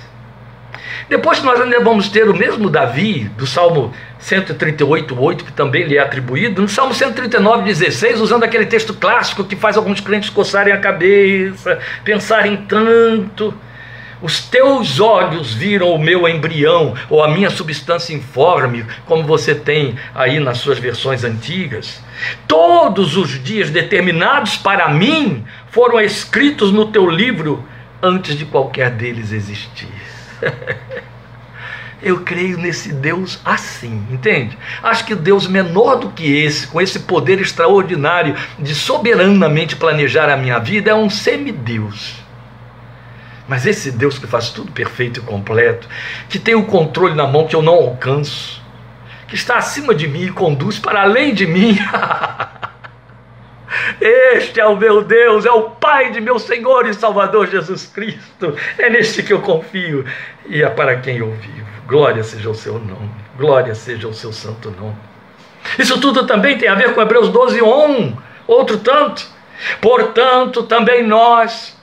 [1.10, 5.98] Depois nós ainda vamos ter o mesmo Davi, do Salmo 138, 8, que também lhe
[5.98, 10.72] é atribuído, no Salmo 139, 16, usando aquele texto clássico que faz alguns crentes coçarem
[10.72, 13.54] a cabeça, pensarem tanto.
[14.26, 20.00] Os teus olhos viram o meu embrião, ou a minha substância informe, como você tem
[20.16, 22.02] aí nas suas versões antigas.
[22.48, 27.64] Todos os dias determinados para mim foram escritos no teu livro
[28.02, 29.94] antes de qualquer deles existir.
[32.02, 34.58] Eu creio nesse Deus assim, entende?
[34.82, 40.38] Acho que Deus menor do que esse, com esse poder extraordinário de soberanamente planejar a
[40.38, 42.25] minha vida, é um semideus.
[43.48, 45.88] Mas esse Deus que faz tudo perfeito e completo,
[46.30, 48.62] que tem o controle na mão que eu não alcanço,
[49.28, 51.78] que está acima de mim e conduz para além de mim.
[54.00, 58.56] Este é o meu Deus, é o Pai de meu Senhor e Salvador Jesus Cristo.
[58.78, 60.06] É neste que eu confio
[60.48, 61.66] e é para quem eu vivo.
[61.88, 64.96] Glória seja o seu nome, glória seja o seu santo nome.
[65.78, 69.28] Isso tudo também tem a ver com Hebreus 12, 1, outro tanto.
[69.82, 71.75] Portanto, também nós,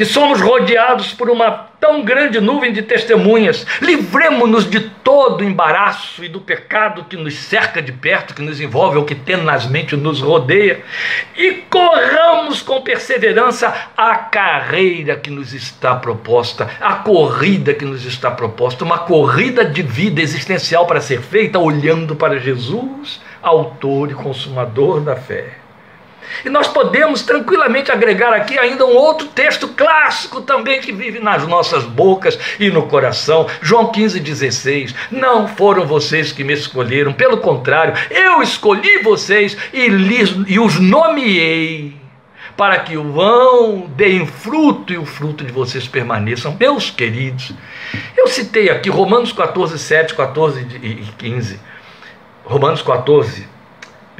[0.00, 3.66] que somos rodeados por uma tão grande nuvem de testemunhas.
[3.82, 8.62] Livremos-nos de todo o embaraço e do pecado que nos cerca de perto, que nos
[8.62, 10.82] envolve ou que tenazmente nos rodeia,
[11.36, 18.30] e corramos com perseverança a carreira que nos está proposta, a corrida que nos está
[18.30, 25.02] proposta, uma corrida de vida existencial para ser feita olhando para Jesus, autor e consumador
[25.02, 25.59] da fé.
[26.44, 31.46] E nós podemos tranquilamente agregar aqui ainda um outro texto clássico também que vive nas
[31.46, 33.46] nossas bocas e no coração.
[33.60, 34.94] João 15, 16.
[35.10, 40.78] Não foram vocês que me escolheram, pelo contrário, eu escolhi vocês e, lhes, e os
[40.78, 42.00] nomeei
[42.56, 46.54] para que o vão deem fruto e o fruto de vocês permaneçam.
[46.60, 47.52] Meus queridos,
[48.16, 51.58] eu citei aqui Romanos 14, 7, 14 e 15.
[52.44, 53.48] Romanos 14,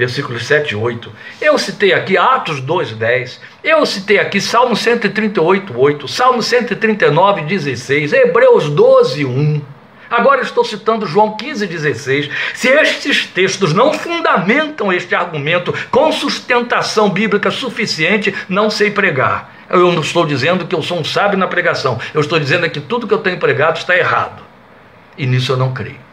[0.00, 1.12] versículos 7 e 8.
[1.42, 3.40] Eu citei aqui Atos 2, 10.
[3.62, 6.08] Eu citei aqui Salmo 138, 8.
[6.08, 8.14] Salmo 139, 16.
[8.14, 9.60] Hebreus 12, 1.
[10.10, 12.30] Agora estou citando João 15,16.
[12.54, 19.54] Se estes textos não fundamentam este argumento com sustentação bíblica suficiente, não sei pregar.
[19.68, 22.00] Eu não estou dizendo que eu sou um sábio na pregação.
[22.14, 24.42] Eu estou dizendo que tudo que eu tenho pregado está errado.
[25.16, 26.09] E nisso eu não creio.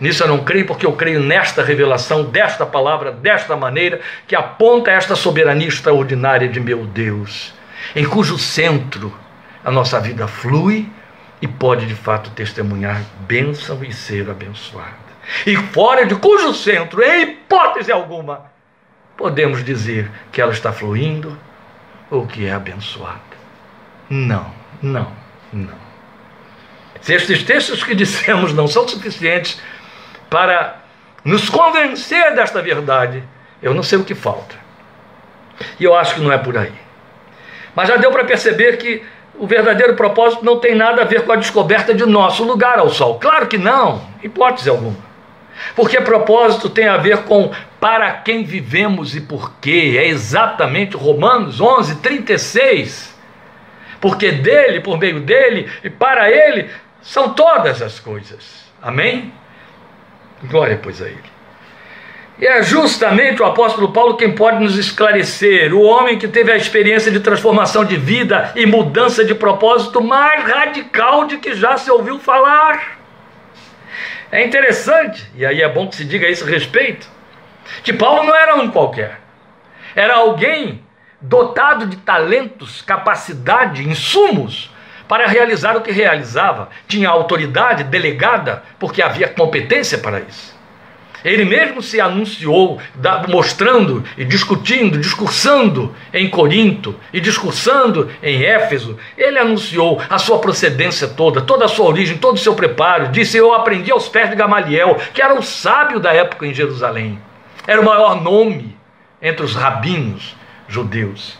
[0.00, 4.90] Nisso eu não creio porque eu creio nesta revelação, desta palavra, desta maneira, que aponta
[4.90, 7.52] esta soberania extraordinária de meu Deus,
[7.94, 9.14] em cujo centro
[9.62, 10.88] a nossa vida flui
[11.42, 15.10] e pode de fato testemunhar bênção e ser abençoada.
[15.46, 18.50] E fora de cujo centro, em hipótese alguma,
[19.16, 21.38] podemos dizer que ela está fluindo
[22.10, 23.20] ou que é abençoada.
[24.08, 24.50] Não,
[24.82, 25.12] não,
[25.52, 25.90] não.
[27.00, 29.60] Se estes textos que dissemos não são suficientes
[30.30, 30.76] para
[31.24, 33.22] nos convencer desta verdade,
[33.62, 34.54] eu não sei o que falta.
[35.78, 36.72] E eu acho que não é por aí.
[37.74, 39.02] Mas já deu para perceber que
[39.38, 42.90] o verdadeiro propósito não tem nada a ver com a descoberta de nosso lugar ao
[42.90, 43.18] sol.
[43.18, 45.10] Claro que não, hipótese alguma.
[45.74, 49.96] Porque propósito tem a ver com para quem vivemos e por quê.
[49.98, 53.18] É exatamente Romanos 11, 36.
[54.00, 56.70] Porque dele, por meio dele e para ele
[57.02, 58.64] são todas as coisas.
[58.82, 59.32] Amém?
[60.44, 61.40] Glória, pois, a ele.
[62.38, 66.56] E é justamente o apóstolo Paulo quem pode nos esclarecer, o homem que teve a
[66.56, 71.90] experiência de transformação de vida e mudança de propósito mais radical de que já se
[71.90, 72.98] ouviu falar.
[74.32, 77.06] É interessante, e aí é bom que se diga isso a respeito,
[77.82, 79.20] que Paulo não era um qualquer,
[79.94, 80.82] era alguém
[81.20, 84.69] dotado de talentos, capacidade, insumos
[85.10, 90.56] para realizar o que realizava, tinha autoridade delegada, porque havia competência para isso.
[91.24, 92.80] Ele mesmo se anunciou,
[93.26, 98.96] mostrando e discutindo, discursando em Corinto e discursando em Éfeso.
[99.18, 103.08] Ele anunciou a sua procedência toda, toda a sua origem, todo o seu preparo.
[103.08, 107.18] Disse: Eu aprendi aos pés de Gamaliel, que era o sábio da época em Jerusalém.
[107.66, 108.76] Era o maior nome
[109.20, 110.36] entre os rabinos
[110.68, 111.36] judeus.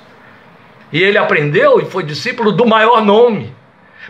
[0.92, 3.59] E ele aprendeu e foi discípulo do maior nome.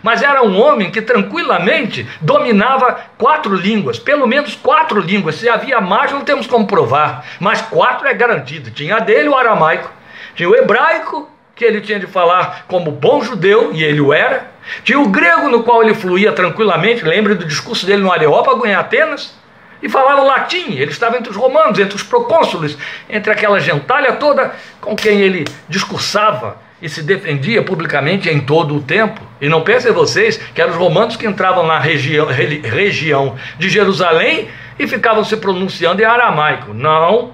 [0.03, 5.35] Mas era um homem que tranquilamente dominava quatro línguas, pelo menos quatro línguas.
[5.35, 8.71] Se havia mais, não temos como provar, mas quatro é garantido.
[8.71, 9.91] Tinha dele o aramaico,
[10.35, 14.49] tinha o hebraico, que ele tinha de falar como bom judeu, e ele o era.
[14.83, 17.03] Tinha o grego, no qual ele fluía tranquilamente.
[17.03, 19.39] Lembre do discurso dele no Areópago, em Atenas.
[19.81, 22.77] E falava latim, ele estava entre os romanos, entre os procônsules,
[23.09, 28.81] entre aquela gentalha toda com quem ele discursava e se defendia publicamente em todo o
[28.81, 29.21] tempo.
[29.39, 34.49] E não pensem vocês que eram os romanos que entravam na região, região de Jerusalém
[34.79, 36.73] e ficavam se pronunciando em aramaico.
[36.73, 37.33] Não.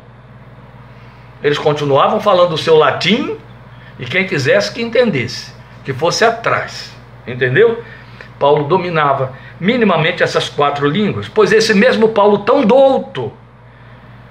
[1.41, 3.37] Eles continuavam falando o seu latim
[3.99, 5.53] e quem quisesse que entendesse,
[5.85, 6.93] que fosse atrás.
[7.25, 7.83] Entendeu?
[8.37, 13.33] Paulo dominava minimamente essas quatro línguas, pois esse mesmo Paulo tão douto,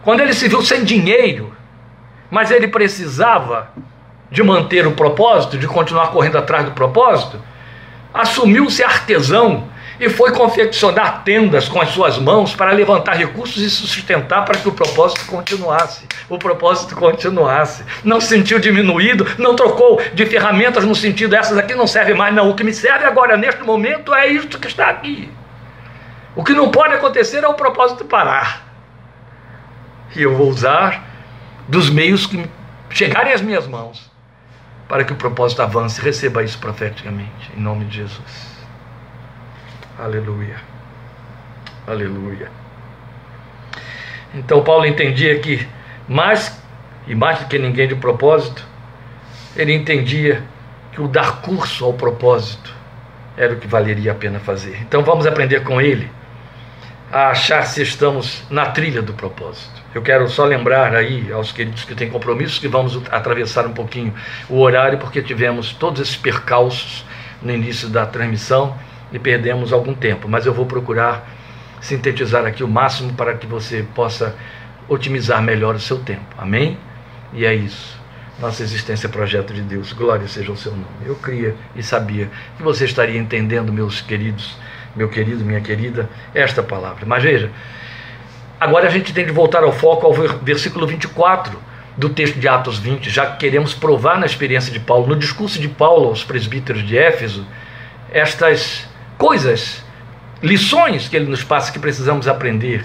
[0.03, 1.53] quando ele se viu sem dinheiro,
[2.31, 3.73] mas ele precisava
[4.31, 7.41] de manter o propósito, de continuar correndo atrás do propósito,
[8.13, 14.45] assumiu-se artesão e foi confeccionar tendas com as suas mãos para levantar recursos e sustentar
[14.45, 16.07] para que o propósito continuasse.
[16.29, 17.85] O propósito continuasse.
[18.05, 22.35] Não se sentiu diminuído, não trocou de ferramentas no sentido essas aqui não servem mais,
[22.35, 22.51] não.
[22.51, 25.31] O que me serve agora, neste momento, é isso que está aqui.
[26.35, 28.67] O que não pode acontecer é o propósito parar.
[30.15, 31.03] E eu vou usar
[31.67, 32.47] dos meios que
[32.91, 34.16] chegarem às minhas mãos
[34.89, 36.01] para que o propósito avance.
[36.01, 38.57] Receba isso profeticamente, em nome de Jesus.
[39.99, 40.57] Aleluia.
[41.87, 42.51] Aleluia.
[44.35, 45.67] Então Paulo entendia que
[46.09, 46.61] mais
[47.07, 48.65] e mais do que ninguém de propósito,
[49.55, 50.43] ele entendia
[50.93, 52.75] que o dar curso ao propósito
[53.37, 54.81] era o que valeria a pena fazer.
[54.83, 56.11] Então vamos aprender com ele
[57.11, 59.81] a achar se estamos na trilha do propósito.
[59.95, 64.13] Eu quero só lembrar aí aos queridos que têm compromissos que vamos atravessar um pouquinho
[64.49, 67.05] o horário, porque tivemos todos esses percalços
[67.41, 68.77] no início da transmissão
[69.13, 70.29] e perdemos algum tempo.
[70.29, 71.29] Mas eu vou procurar
[71.81, 74.35] sintetizar aqui o máximo para que você possa
[74.89, 76.27] otimizar melhor o seu tempo.
[76.37, 76.79] Amém?
[77.33, 77.97] E é isso.
[78.39, 79.93] Nossa existência é projeto de Deus.
[79.93, 81.07] Glória seja o seu nome.
[81.07, 84.57] Eu cria e sabia que você estaria entendendo, meus queridos,
[84.97, 87.05] meu querido, minha querida, esta palavra.
[87.07, 87.51] Mas veja,
[88.59, 91.61] Agora a gente tem de voltar ao foco ao versículo 24
[91.95, 95.61] do texto de Atos 20, já que queremos provar na experiência de Paulo, no discurso
[95.61, 97.47] de Paulo aos presbíteros de Éfeso,
[98.11, 99.85] estas coisas,
[100.43, 102.83] lições que ele nos passa que precisamos aprender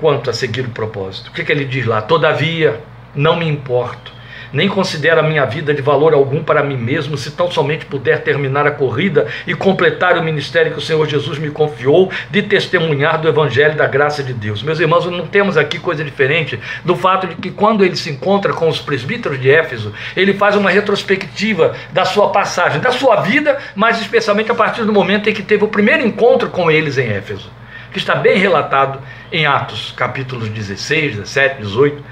[0.00, 1.30] quanto a seguir o propósito.
[1.30, 2.02] O que, que ele diz lá?
[2.02, 2.80] Todavia,
[3.14, 4.12] não me importo
[4.54, 8.22] nem considero a minha vida de valor algum para mim mesmo, se tão somente puder
[8.22, 13.20] terminar a corrida e completar o ministério que o Senhor Jesus me confiou de testemunhar
[13.20, 14.62] do Evangelho da graça de Deus.
[14.62, 18.52] Meus irmãos, não temos aqui coisa diferente do fato de que quando ele se encontra
[18.52, 23.58] com os presbíteros de Éfeso, ele faz uma retrospectiva da sua passagem, da sua vida,
[23.74, 27.08] mas especialmente a partir do momento em que teve o primeiro encontro com eles em
[27.08, 27.50] Éfeso,
[27.90, 29.00] que está bem relatado
[29.32, 32.04] em Atos, capítulos 16, 17, 18.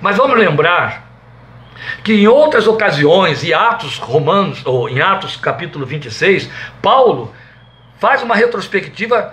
[0.00, 1.13] Mas vamos lembrar
[2.02, 6.48] que em outras ocasiões, e Atos Romanos, ou em Atos capítulo 26,
[6.80, 7.32] Paulo
[7.98, 9.32] faz uma retrospectiva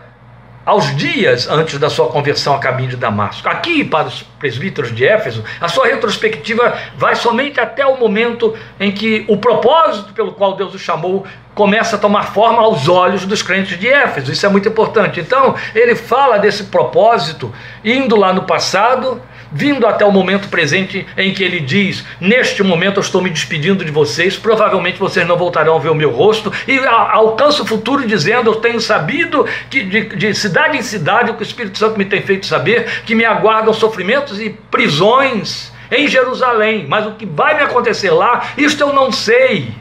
[0.66, 3.50] aos dias antes da sua conversão a caminho de Damasco.
[3.50, 8.92] Aqui, para os presbíteros de Éfeso, a sua retrospectiva vai somente até o momento em
[8.92, 13.42] que o propósito pelo qual Deus o chamou começa a tomar forma aos olhos dos
[13.42, 14.32] crentes de Éfeso.
[14.32, 15.20] Isso é muito importante.
[15.20, 17.52] Então, ele fala desse propósito
[17.84, 22.98] indo lá no passado vindo até o momento presente em que ele diz: Neste momento
[22.98, 26.52] eu estou me despedindo de vocês, provavelmente vocês não voltarão a ver o meu rosto,
[26.68, 31.34] e alcança o futuro dizendo: Eu tenho sabido que de, de cidade em cidade o
[31.36, 36.08] que o Espírito Santo me tem feito saber, que me aguardam sofrimentos e prisões em
[36.08, 39.81] Jerusalém, mas o que vai me acontecer lá, isto eu não sei.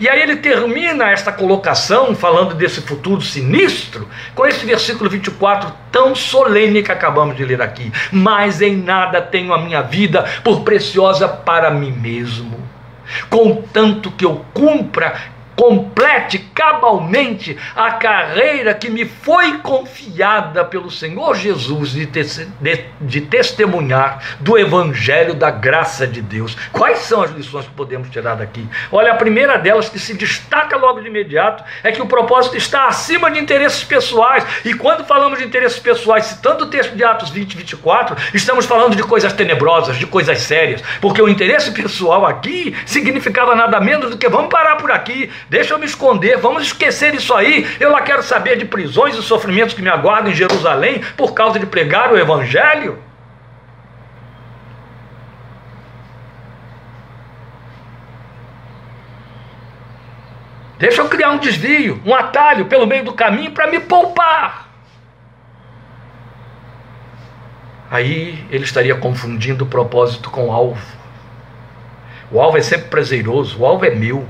[0.00, 6.14] E aí ele termina esta colocação, falando desse futuro sinistro, com esse versículo 24 tão
[6.14, 7.92] solene que acabamos de ler aqui.
[8.12, 12.58] Mas em nada tenho a minha vida por preciosa para mim mesmo,
[13.30, 21.90] contanto que eu cumpra complete cabalmente a carreira que me foi confiada pelo Senhor Jesus
[21.90, 22.22] de, te,
[22.60, 26.56] de, de, testemunhar do Evangelho da graça de Deus.
[26.70, 28.64] Quais são as lições que podemos tirar daqui?
[28.92, 32.86] Olha, a primeira delas que se destaca logo de imediato é que o propósito está
[32.86, 34.46] acima de interesses pessoais.
[34.64, 38.94] E quando falamos de interesses pessoais, citando o texto de Atos 20, 24, estamos falando
[38.94, 44.16] de coisas tenebrosas, de coisas sérias, porque o interesse pessoal aqui significava nada menos do
[44.16, 47.66] que vamos parar por aqui, Deixa eu me esconder, vamos esquecer isso aí.
[47.80, 51.58] Eu lá quero saber de prisões e sofrimentos que me aguardam em Jerusalém por causa
[51.58, 53.02] de pregar o Evangelho.
[60.78, 64.68] Deixa eu criar um desvio, um atalho pelo meio do caminho para me poupar.
[67.90, 70.80] Aí ele estaria confundindo o propósito com o alvo.
[72.30, 74.28] O alvo é sempre prazeroso, o alvo é meu.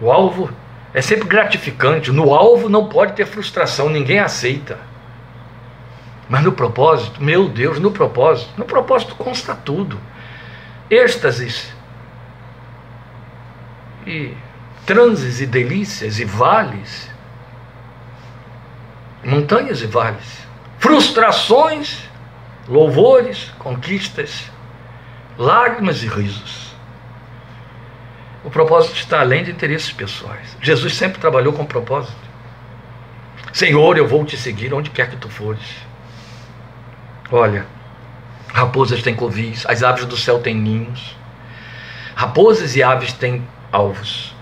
[0.00, 0.50] O alvo
[0.92, 2.10] é sempre gratificante.
[2.10, 4.78] No alvo não pode ter frustração, ninguém aceita.
[6.28, 9.98] Mas no propósito, meu Deus, no propósito, no propósito consta tudo.
[10.90, 11.72] Êxtases
[14.06, 14.36] e
[14.84, 17.10] transes e delícias e vales,
[19.24, 20.46] montanhas e vales,
[20.78, 22.08] frustrações,
[22.68, 24.50] louvores, conquistas,
[25.36, 26.65] lágrimas e risos.
[28.46, 30.56] O propósito está além de interesses pessoais.
[30.62, 32.16] Jesus sempre trabalhou com propósito.
[33.52, 35.64] Senhor, eu vou te seguir onde quer que tu fores.
[37.32, 37.66] Olha,
[38.52, 41.16] raposas têm covis, as aves do céu têm ninhos.
[42.14, 44.32] Raposas e aves têm alvos.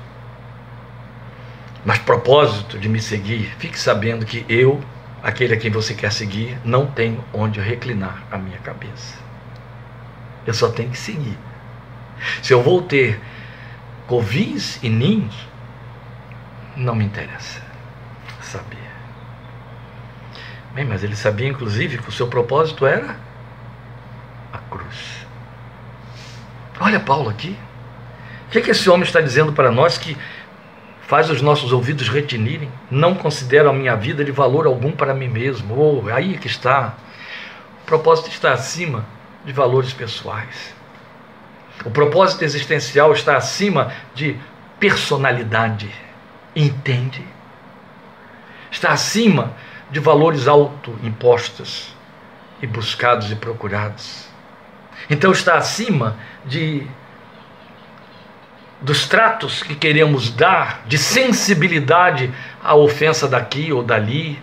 [1.83, 4.85] Mas propósito de me seguir, fique sabendo que eu,
[5.23, 9.17] aquele a quem você quer seguir, não tenho onde reclinar a minha cabeça.
[10.47, 11.38] Eu só tenho que seguir.
[12.43, 13.19] Se eu vou ter
[14.07, 15.35] covis e ninhos,
[16.77, 17.62] não me interessa
[18.40, 18.79] saber.
[20.75, 23.17] Bem, mas ele sabia inclusive que o seu propósito era
[24.53, 25.27] a cruz.
[26.81, 27.57] Olha Paulo aqui.
[28.47, 30.17] O que, é que esse homem está dizendo para nós que
[31.07, 32.71] faz os nossos ouvidos retinirem?
[32.90, 35.75] Não considero a minha vida de valor algum para mim mesmo.
[35.77, 36.95] Oh, aí é que está.
[37.83, 39.05] O propósito está acima
[39.45, 40.73] de valores pessoais.
[41.84, 44.38] O propósito existencial está acima de
[44.78, 45.90] personalidade.
[46.54, 47.26] Entende?
[48.70, 49.54] Está acima
[49.90, 51.94] de valores autoimpostos
[52.60, 54.28] e buscados e procurados.
[55.08, 56.87] Então está acima de
[58.80, 62.30] dos tratos que queremos dar, de sensibilidade
[62.62, 64.38] à ofensa daqui ou dali,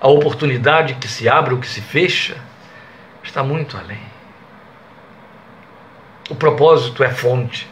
[0.00, 2.36] à oportunidade que se abre ou que se fecha,
[3.22, 4.13] está muito além.
[6.30, 7.68] O propósito é fonte.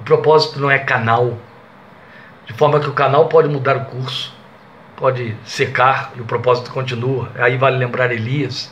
[0.00, 1.38] O propósito não é canal.
[2.46, 4.34] De forma que o canal pode mudar o curso,
[4.96, 7.30] pode secar e o propósito continua.
[7.36, 8.70] Aí vale lembrar Elias.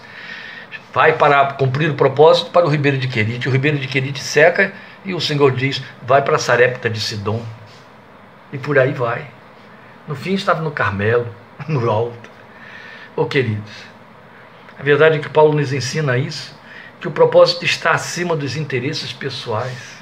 [0.92, 3.48] Vai para cumprir o propósito para o Ribeiro de Querite.
[3.48, 4.72] O Ribeiro de Querite seca
[5.04, 7.42] e o Senhor diz: vai para Sarepta de Sidom.
[8.52, 9.26] E por aí vai.
[10.06, 11.28] No fim estava no Carmelo,
[11.68, 12.28] no alto.
[13.14, 13.84] Oh, queridos,
[14.78, 16.57] A verdade é que Paulo nos ensina isso,
[17.00, 19.98] que o propósito está acima dos interesses pessoais.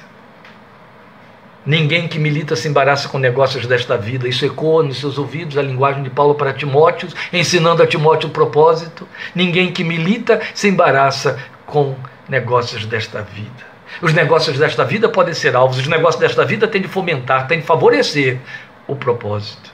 [1.65, 4.27] Ninguém que milita se embaraça com negócios desta vida.
[4.27, 8.31] Isso ecoa nos seus ouvidos a linguagem de Paulo para Timóteo, ensinando a Timóteo o
[8.31, 9.07] propósito.
[9.35, 11.95] Ninguém que milita se embaraça com
[12.29, 13.67] negócios desta vida.
[14.01, 17.59] Os negócios desta vida podem ser alvos, os negócios desta vida têm de fomentar, têm
[17.59, 18.39] de favorecer
[18.87, 19.71] o propósito.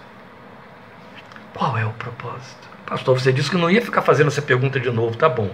[1.54, 2.68] Qual é o propósito?
[2.86, 5.50] Pastor, você disse que não ia ficar fazendo essa pergunta de novo, tá bom.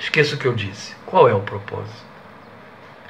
[0.00, 0.96] Esqueça o que eu disse.
[1.04, 2.10] Qual é o propósito?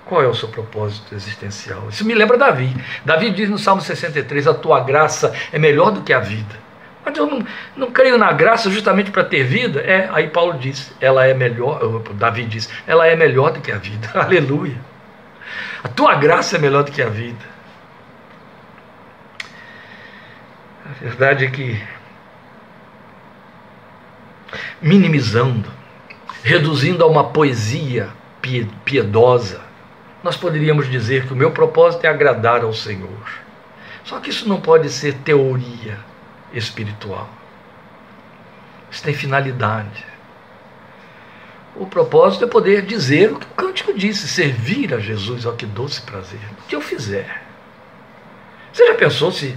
[0.04, 1.88] Qual é o seu propósito existencial?
[1.88, 2.74] Isso me lembra Davi.
[3.04, 6.58] Davi diz no Salmo 63: A tua graça é melhor do que a vida.
[7.04, 9.80] Mas eu não, não creio na graça justamente para ter vida.
[9.80, 13.78] É, aí Paulo diz: ela é melhor, Davi diz, ela é melhor do que a
[13.78, 14.10] vida.
[14.18, 14.76] Aleluia.
[15.84, 17.48] A tua graça é melhor do que a vida.
[20.84, 21.80] A verdade é que
[24.82, 25.70] minimizando,
[26.42, 28.10] reduzindo a uma poesia
[28.84, 29.60] piedosa,
[30.22, 33.28] nós poderíamos dizer que o meu propósito é agradar ao Senhor.
[34.04, 35.98] Só que isso não pode ser teoria
[36.52, 37.28] espiritual.
[38.90, 40.04] Isso tem finalidade.
[41.76, 45.64] O propósito é poder dizer o que o cântico disse: servir a Jesus ao que
[45.64, 47.42] doce prazer, o que eu fizer.
[48.72, 49.56] Você já pensou se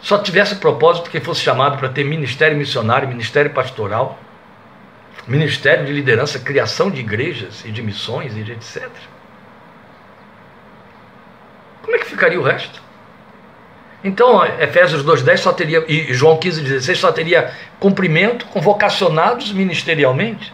[0.00, 4.18] só tivesse propósito quem fosse chamado para ter ministério missionário, ministério pastoral,
[5.26, 8.88] ministério de liderança, criação de igrejas e de missões e de etc.
[11.82, 12.82] Como é que ficaria o resto?
[14.02, 20.52] Então, Efésios 2,10 só teria, e João 15,16 só teria cumprimento com vocacionados ministerialmente.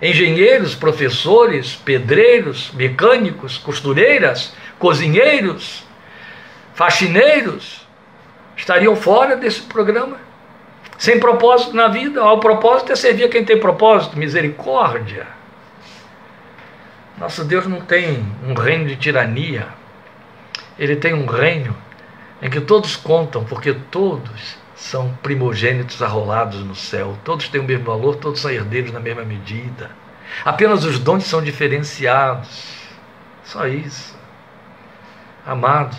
[0.00, 5.84] Engenheiros, professores, pedreiros, mecânicos, costureiras, cozinheiros,
[6.74, 7.86] faxineiros,
[8.56, 10.18] estariam fora desse programa,
[10.98, 12.22] sem propósito na vida.
[12.22, 15.26] O propósito é servir a quem tem propósito, misericórdia.
[17.16, 19.68] Nosso Deus não tem um reino de tirania,
[20.78, 21.74] ele tem um reino
[22.40, 27.84] em que todos contam, porque todos são primogênitos arrolados no céu, todos têm o mesmo
[27.84, 29.90] valor, todos são herdeiros na mesma medida.
[30.44, 32.76] Apenas os dons são diferenciados.
[33.42, 34.16] Só isso.
[35.44, 35.98] Amados,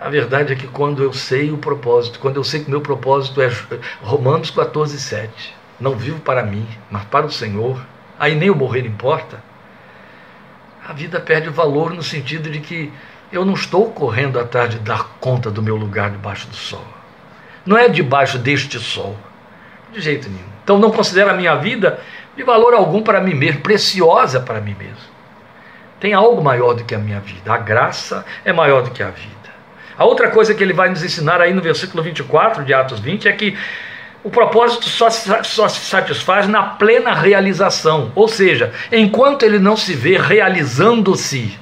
[0.00, 3.42] a verdade é que quando eu sei o propósito, quando eu sei que meu propósito
[3.42, 3.50] é
[4.00, 7.80] Romanos 14, 7, não vivo para mim, mas para o Senhor,
[8.18, 9.42] aí nem o morrer importa,
[10.86, 12.92] a vida perde valor no sentido de que
[13.32, 16.84] eu não estou correndo atrás de dar conta do meu lugar debaixo do sol.
[17.66, 19.16] Não é debaixo deste sol,
[19.92, 20.48] de jeito nenhum.
[20.64, 22.00] Então não considero a minha vida
[22.36, 25.18] de valor algum para mim mesmo, preciosa para mim mesmo.
[26.00, 27.52] Tem algo maior do que a minha vida.
[27.52, 29.37] A graça é maior do que a vida.
[29.98, 33.26] A outra coisa que ele vai nos ensinar aí no versículo 24 de Atos 20
[33.26, 33.58] é que
[34.22, 39.94] o propósito só, só se satisfaz na plena realização, ou seja, enquanto ele não se
[39.94, 41.58] vê realizando-se,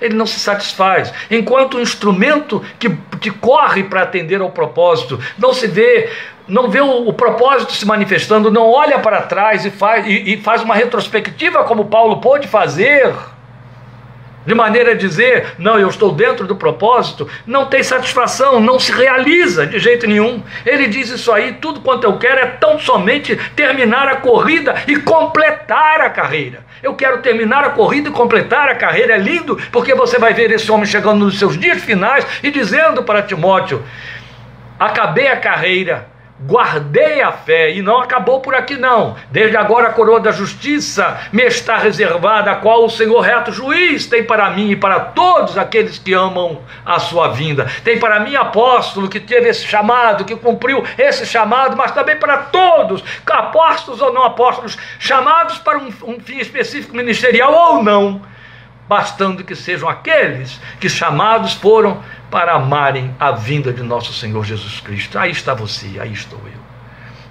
[0.00, 1.12] ele não se satisfaz.
[1.30, 6.10] Enquanto o instrumento que, que corre para atender ao propósito não se vê,
[6.48, 10.36] não vê o, o propósito se manifestando, não olha para trás e faz, e, e
[10.42, 13.12] faz uma retrospectiva como Paulo pôde fazer
[14.46, 18.92] de maneira a dizer, não, eu estou dentro do propósito, não tem satisfação, não se
[18.92, 20.42] realiza de jeito nenhum.
[20.64, 24.96] Ele diz isso aí, tudo quanto eu quero é tão somente terminar a corrida e
[24.96, 26.64] completar a carreira.
[26.82, 29.14] Eu quero terminar a corrida e completar a carreira.
[29.14, 33.02] É lindo, porque você vai ver esse homem chegando nos seus dias finais e dizendo
[33.02, 33.82] para Timóteo:
[34.78, 36.13] acabei a carreira
[36.46, 39.16] guardei a fé e não acabou por aqui não.
[39.30, 44.06] Desde agora a coroa da justiça me está reservada, a qual o Senhor reto juiz
[44.06, 47.66] tem para mim e para todos aqueles que amam a sua vinda.
[47.82, 52.38] Tem para mim apóstolo que teve esse chamado, que cumpriu esse chamado, mas também para
[52.38, 58.33] todos, apóstolos ou não apóstolos, chamados para um, um fim específico ministerial ou não
[58.88, 64.80] bastando que sejam aqueles que chamados foram para amarem a vinda de nosso Senhor Jesus
[64.80, 65.18] Cristo.
[65.18, 66.64] Aí está você, aí estou eu.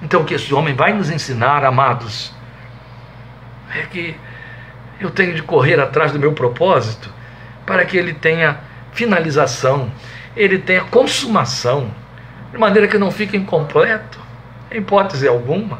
[0.02, 2.34] Então, o que esse homem vai nos ensinar, amados,
[3.74, 4.16] é que
[5.00, 7.10] eu tenho de correr atrás do meu propósito
[7.66, 8.60] para que ele tenha
[8.92, 9.92] finalização,
[10.36, 11.92] ele tenha consumação,
[12.52, 14.20] de maneira que não fique incompleto,
[14.72, 15.80] em hipótese alguma.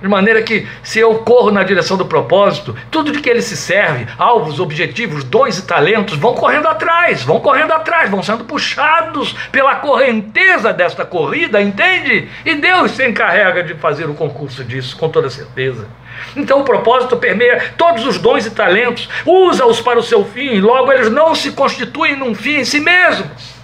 [0.00, 3.56] De maneira que, se eu corro na direção do propósito, tudo de que ele se
[3.56, 9.34] serve, alvos, objetivos, dons e talentos, vão correndo atrás, vão correndo atrás, vão sendo puxados
[9.50, 12.28] pela correnteza desta corrida, entende?
[12.44, 15.88] E Deus se encarrega de fazer o concurso disso, com toda certeza.
[16.36, 20.92] Então o propósito permeia todos os dons e talentos, usa-os para o seu fim, logo
[20.92, 23.54] eles não se constituem num fim em si mesmos.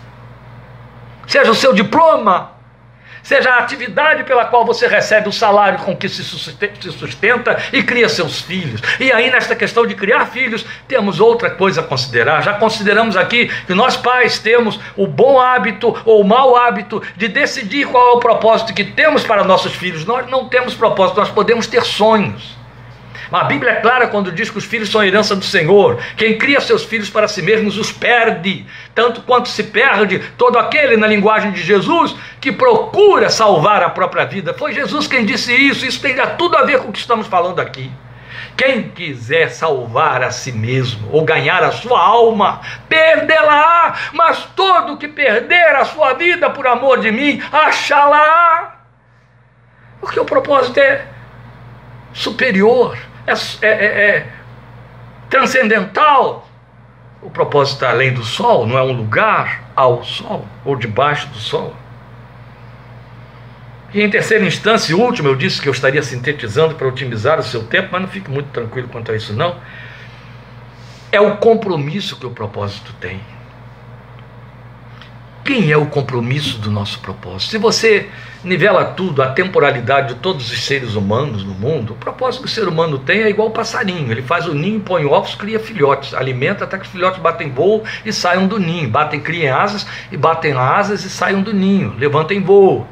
[1.26, 2.52] Seja o seu diploma,
[3.22, 8.08] seja a atividade pela qual você recebe o salário com que se sustenta e cria
[8.08, 8.80] seus filhos.
[8.98, 12.42] E aí, nesta questão de criar filhos, temos outra coisa a considerar.
[12.42, 17.28] Já consideramos aqui que nós pais temos o bom hábito ou o mau hábito de
[17.28, 20.04] decidir qual é o propósito que temos para nossos filhos.
[20.04, 22.59] Nós não temos propósito, nós podemos ter sonhos.
[23.32, 26.02] A Bíblia é clara quando diz que os filhos são herança do Senhor.
[26.16, 30.96] Quem cria seus filhos para si mesmos os perde, tanto quanto se perde todo aquele,
[30.96, 34.52] na linguagem de Jesus, que procura salvar a própria vida.
[34.52, 37.60] Foi Jesus quem disse isso, isso tem tudo a ver com o que estamos falando
[37.60, 37.90] aqui.
[38.56, 45.06] Quem quiser salvar a si mesmo ou ganhar a sua alma, perdê-la, mas todo que
[45.06, 48.80] perder a sua vida por amor de mim, achá-la.
[50.00, 51.06] Porque o propósito é
[52.12, 54.26] superior é, é, é, é
[55.28, 56.48] transcendental.
[57.22, 61.38] O propósito está além do sol, não é um lugar ao sol ou debaixo do
[61.38, 61.76] sol.
[63.92, 67.42] E em terceira instância e última, eu disse que eu estaria sintetizando para otimizar o
[67.42, 69.56] seu tempo, mas não fique muito tranquilo quanto a isso, não.
[71.10, 73.20] É o compromisso que o propósito tem.
[75.51, 77.51] Quem é o compromisso do nosso propósito?
[77.51, 78.09] Se você
[78.44, 82.53] nivela tudo, a temporalidade de todos os seres humanos no mundo, o propósito que o
[82.53, 84.12] ser humano tem é igual o passarinho.
[84.12, 87.82] Ele faz o ninho, põe ovos, cria filhotes, alimenta até que os filhotes batem voo
[88.05, 88.88] e saiam do ninho.
[88.88, 92.86] Batem, criem asas e batem asas e saiam do ninho, levantem voo.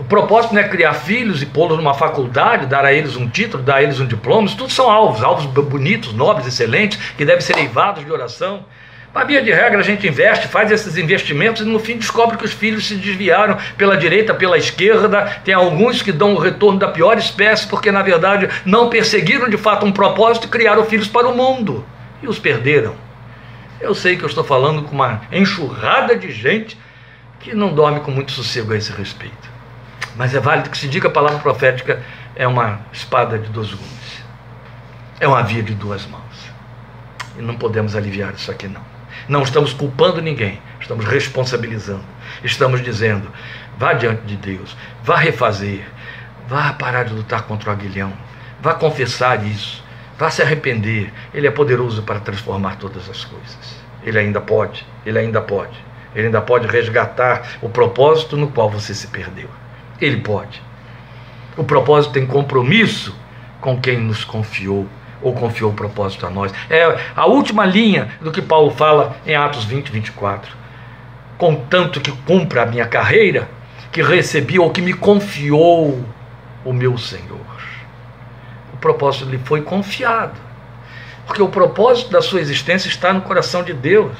[0.00, 3.62] O propósito não é criar filhos e pô-los numa faculdade, dar a eles um título,
[3.62, 7.40] dar a eles um diploma, isso tudo são alvos, alvos bonitos, nobres, excelentes, que devem
[7.40, 8.64] ser eivados de oração.
[9.12, 12.44] Para via de regra, a gente investe, faz esses investimentos e no fim descobre que
[12.44, 15.40] os filhos se desviaram pela direita, pela esquerda.
[15.44, 19.56] Tem alguns que dão o retorno da pior espécie, porque na verdade não perseguiram de
[19.56, 21.84] fato um propósito e criaram filhos para o mundo
[22.22, 22.94] e os perderam.
[23.80, 26.78] Eu sei que eu estou falando com uma enxurrada de gente
[27.40, 29.48] que não dorme com muito sossego a esse respeito.
[30.16, 32.02] Mas é válido que se diga a palavra profética
[32.36, 34.22] é uma espada de dois gumes.
[35.18, 36.22] É uma via de duas mãos.
[37.38, 38.97] E não podemos aliviar isso aqui não.
[39.28, 42.04] Não estamos culpando ninguém, estamos responsabilizando.
[42.42, 43.30] Estamos dizendo:
[43.76, 44.74] vá diante de Deus,
[45.04, 45.84] vá refazer,
[46.48, 48.12] vá parar de lutar contra o aguilhão,
[48.62, 49.84] vá confessar isso,
[50.18, 51.12] vá se arrepender.
[51.34, 53.78] Ele é poderoso para transformar todas as coisas.
[54.02, 55.76] Ele ainda pode, ele ainda pode.
[56.14, 59.48] Ele ainda pode resgatar o propósito no qual você se perdeu.
[60.00, 60.62] Ele pode.
[61.56, 63.14] O propósito tem compromisso
[63.60, 64.88] com quem nos confiou
[65.20, 66.52] ou confiou o propósito a nós.
[66.70, 70.56] É a última linha do que Paulo fala em Atos 20, 24.
[71.36, 73.48] Contanto que cumpra a minha carreira,
[73.92, 76.04] que recebi ou que me confiou
[76.64, 77.38] o meu Senhor.
[78.74, 80.38] O propósito lhe foi confiado.
[81.26, 84.16] Porque o propósito da sua existência está no coração de Deus.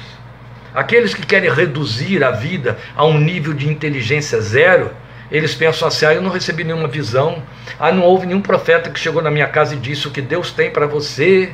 [0.73, 4.91] Aqueles que querem reduzir a vida a um nível de inteligência zero,
[5.31, 7.43] eles pensam assim: ah, eu não recebi nenhuma visão,
[7.79, 10.51] ah, não houve nenhum profeta que chegou na minha casa e disse o que Deus
[10.51, 11.53] tem para você.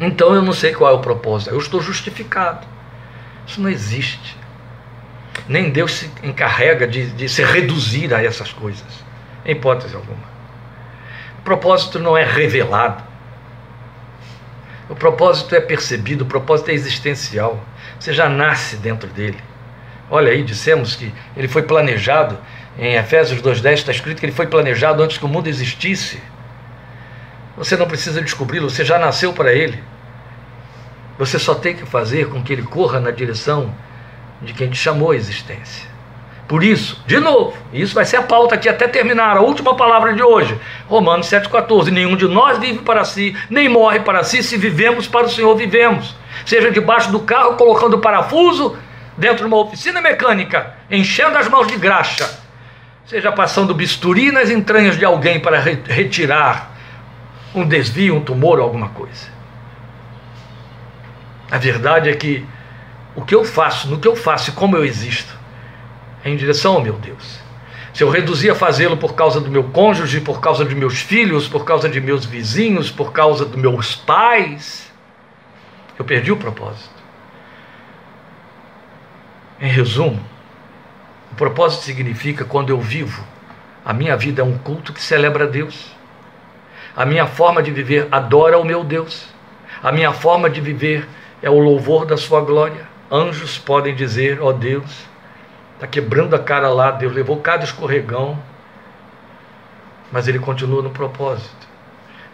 [0.00, 2.66] Então eu não sei qual é o propósito, eu estou justificado.
[3.46, 4.36] Isso não existe.
[5.48, 9.04] Nem Deus se encarrega de, de se reduzir a essas coisas,
[9.44, 10.28] em hipótese alguma.
[11.38, 13.02] O propósito não é revelado.
[14.88, 17.62] O propósito é percebido, o propósito é existencial.
[17.98, 19.38] Você já nasce dentro dele.
[20.10, 22.38] Olha aí, dissemos que ele foi planejado,
[22.78, 26.22] em Efésios 2,10 está escrito que ele foi planejado antes que o mundo existisse.
[27.56, 29.82] Você não precisa descobri-lo, você já nasceu para ele.
[31.18, 33.74] Você só tem que fazer com que ele corra na direção
[34.40, 35.88] de quem te chamou à existência.
[36.46, 40.14] Por isso, de novo, isso vai ser a pauta aqui até terminar, a última palavra
[40.14, 40.58] de hoje.
[40.86, 41.90] Romanos 7,14.
[41.90, 45.54] Nenhum de nós vive para si, nem morre para si, se vivemos para o Senhor,
[45.56, 46.16] vivemos.
[46.46, 48.78] Seja debaixo do carro, colocando parafuso,
[49.18, 52.40] dentro de uma oficina mecânica, enchendo as mãos de graxa,
[53.04, 56.76] seja passando bisturi nas entranhas de alguém para re retirar
[57.54, 59.26] um desvio, um tumor ou alguma coisa.
[61.50, 62.46] A verdade é que
[63.16, 65.36] o que eu faço, no que eu faço e como eu existo,
[66.24, 67.40] é em direção ao meu Deus.
[67.92, 71.48] Se eu reduzir a fazê-lo por causa do meu cônjuge, por causa de meus filhos,
[71.48, 74.92] por causa de meus vizinhos, por causa dos meus pais,
[75.98, 76.97] eu perdi o propósito.
[79.60, 80.20] Em resumo,
[81.32, 83.24] o propósito significa quando eu vivo,
[83.84, 85.90] a minha vida é um culto que celebra a Deus.
[86.94, 89.28] A minha forma de viver adora o meu Deus.
[89.82, 91.08] A minha forma de viver
[91.42, 92.86] é o louvor da sua glória.
[93.10, 95.06] Anjos podem dizer: ó oh Deus,
[95.74, 98.38] está quebrando a cara lá, Deus levou cada escorregão,
[100.12, 101.66] mas ele continua no propósito.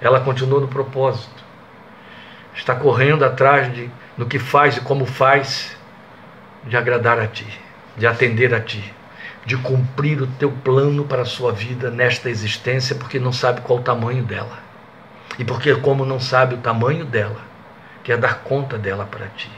[0.01, 1.45] Ela continua no propósito.
[2.55, 5.77] Está correndo atrás de no que faz e como faz
[6.67, 7.47] de agradar a Ti.
[7.97, 8.93] de atender a ti,
[9.47, 13.79] de cumprir o teu plano para a sua vida nesta existência, porque não sabe qual
[13.79, 14.59] o tamanho dela.
[15.39, 17.41] E porque, como não sabe o tamanho dela,
[18.03, 19.51] quer dar conta dela para ti.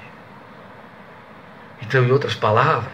[1.83, 2.93] Então, em outras palavras,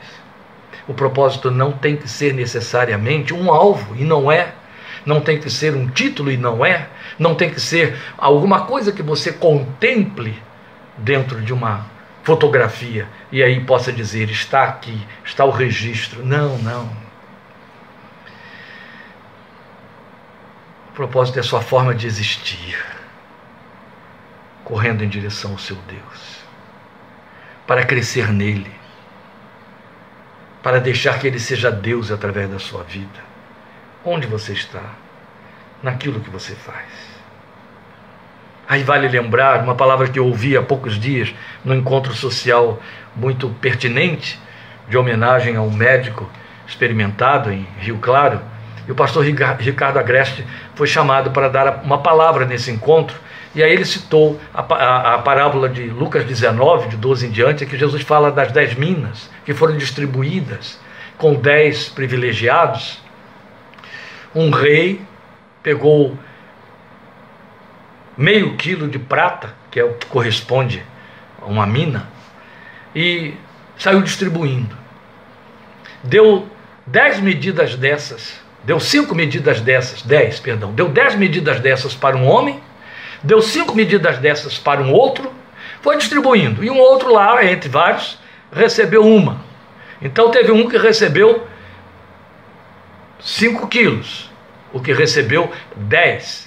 [0.87, 4.53] o propósito não tem que ser necessariamente um alvo, e não é.
[5.05, 6.89] Não tem que ser um título, e não é.
[7.19, 10.41] Não tem que ser alguma coisa que você contemple
[10.99, 11.87] dentro de uma
[12.23, 16.25] fotografia e aí possa dizer: está aqui, está o registro.
[16.25, 17.03] Não, não.
[20.89, 22.79] O propósito é a sua forma de existir,
[24.63, 26.45] correndo em direção ao seu Deus,
[27.67, 28.71] para crescer nele,
[30.63, 33.33] para deixar que ele seja Deus através da sua vida.
[34.05, 34.83] Onde você está?
[35.83, 37.12] Naquilo que você faz.
[38.69, 41.35] Aí vale lembrar uma palavra que eu ouvi há poucos dias
[41.65, 42.81] no encontro social
[43.15, 44.41] muito pertinente,
[44.89, 46.31] de homenagem a um médico
[46.67, 48.41] experimentado em Rio Claro.
[48.87, 50.45] E o pastor Ricardo Agreste
[50.75, 53.17] foi chamado para dar uma palavra nesse encontro.
[53.55, 57.67] E aí ele citou a, a, a, parábola de Lucas 19, de 12 em diante,
[57.67, 60.81] que Jesus fala das dez minas que foram distribuídas
[61.19, 62.99] com dez privilegiados.
[64.35, 65.03] Um rei
[65.63, 66.17] pegou
[68.23, 70.81] meio quilo de prata, que é o que corresponde
[71.41, 72.09] a uma mina,
[72.95, 73.35] e
[73.77, 74.77] saiu distribuindo.
[76.05, 76.49] Deu
[76.87, 82.25] dez medidas dessas, deu cinco medidas dessas, dez, perdão, deu dez medidas dessas para um
[82.29, 82.61] homem,
[83.25, 85.33] deu cinco medidas dessas para um outro,
[85.81, 86.63] foi distribuindo.
[86.63, 88.21] E um outro lá, entre vários,
[88.53, 89.41] recebeu uma.
[90.01, 91.45] Então teve um que recebeu
[93.19, 94.31] cinco quilos,
[94.73, 96.42] o que recebeu dez.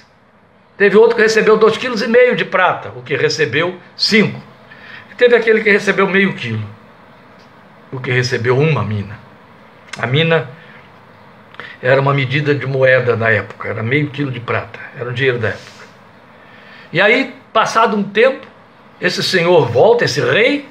[0.76, 4.40] Teve outro que recebeu 2,5 kg de prata, o que recebeu 5.
[5.16, 6.62] Teve aquele que recebeu meio quilo,
[7.90, 9.18] o que recebeu uma mina.
[9.98, 10.50] A mina
[11.80, 15.38] era uma medida de moeda da época, era meio quilo de prata, era o dinheiro
[15.38, 15.86] da época.
[16.92, 18.46] E aí, passado um tempo,
[19.00, 20.68] esse senhor volta, esse rei,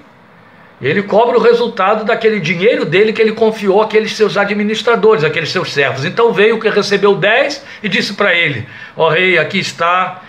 [0.82, 5.72] ele cobra o resultado daquele dinheiro dele que ele confiou àqueles seus administradores, aqueles seus
[5.72, 6.04] servos.
[6.04, 10.22] Então veio que recebeu 10 e disse para ele: Ó oh, rei, aqui está,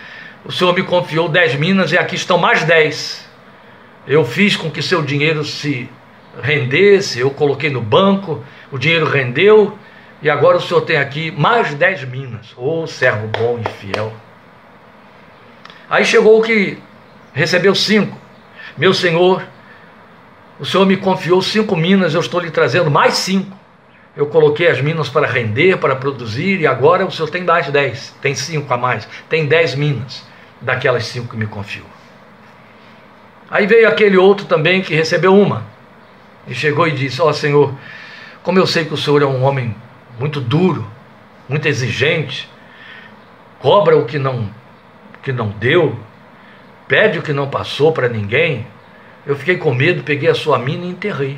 [0.45, 3.27] o senhor me confiou 10 minas e aqui estão mais 10.
[4.07, 5.89] Eu fiz com que seu dinheiro se
[6.41, 9.77] rendesse, eu coloquei no banco, o dinheiro rendeu
[10.23, 12.53] e agora o senhor tem aqui mais 10 minas.
[12.57, 14.13] Ô oh, servo bom e fiel.
[15.91, 16.79] Aí chegou o que
[17.33, 18.17] recebeu cinco.
[18.77, 19.45] Meu senhor,
[20.59, 23.57] o Senhor me confiou cinco minas, eu estou lhe trazendo mais cinco.
[24.17, 28.15] Eu coloquei as minas para render, para produzir, e agora o Senhor tem mais dez,
[28.23, 30.27] tem cinco a mais, tem dez minas
[30.61, 31.87] daquelas cinco que me confiou.
[33.51, 35.65] Aí veio aquele outro também que recebeu uma,
[36.49, 37.75] e chegou e disse: Ó oh, Senhor,
[38.43, 39.77] como eu sei que o Senhor é um homem
[40.19, 40.89] muito duro,
[41.47, 42.51] muito exigente,
[43.59, 44.49] cobra o que não,
[45.23, 45.99] que não deu,
[46.89, 48.67] pede o que não passou para ninguém,
[49.27, 51.37] eu fiquei com medo, peguei a sua mina e enterrei.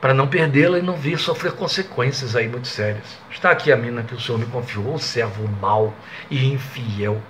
[0.00, 3.18] Para não perdê-la e não vir sofrer consequências aí muito sérias.
[3.30, 5.94] Está aqui a mina que o Senhor me confiou, o servo mau
[6.28, 7.22] e infiel.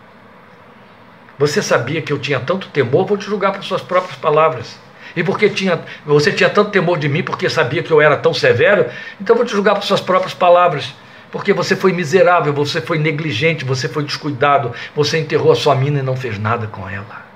[1.39, 3.07] Você sabia que eu tinha tanto temor?
[3.07, 4.79] Vou te julgar por suas próprias palavras.
[5.14, 8.33] E porque tinha, você tinha tanto temor de mim, porque sabia que eu era tão
[8.33, 8.87] severo,
[9.21, 10.95] então vou te julgar por suas próprias palavras.
[11.31, 15.99] Porque você foi miserável, você foi negligente, você foi descuidado, você enterrou a sua mina
[15.99, 17.30] e não fez nada com ela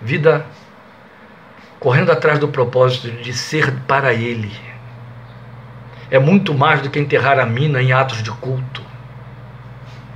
[0.00, 0.46] vida
[1.78, 4.52] correndo atrás do propósito de ser para Ele.
[6.10, 8.82] É muito mais do que enterrar a mina em atos de culto.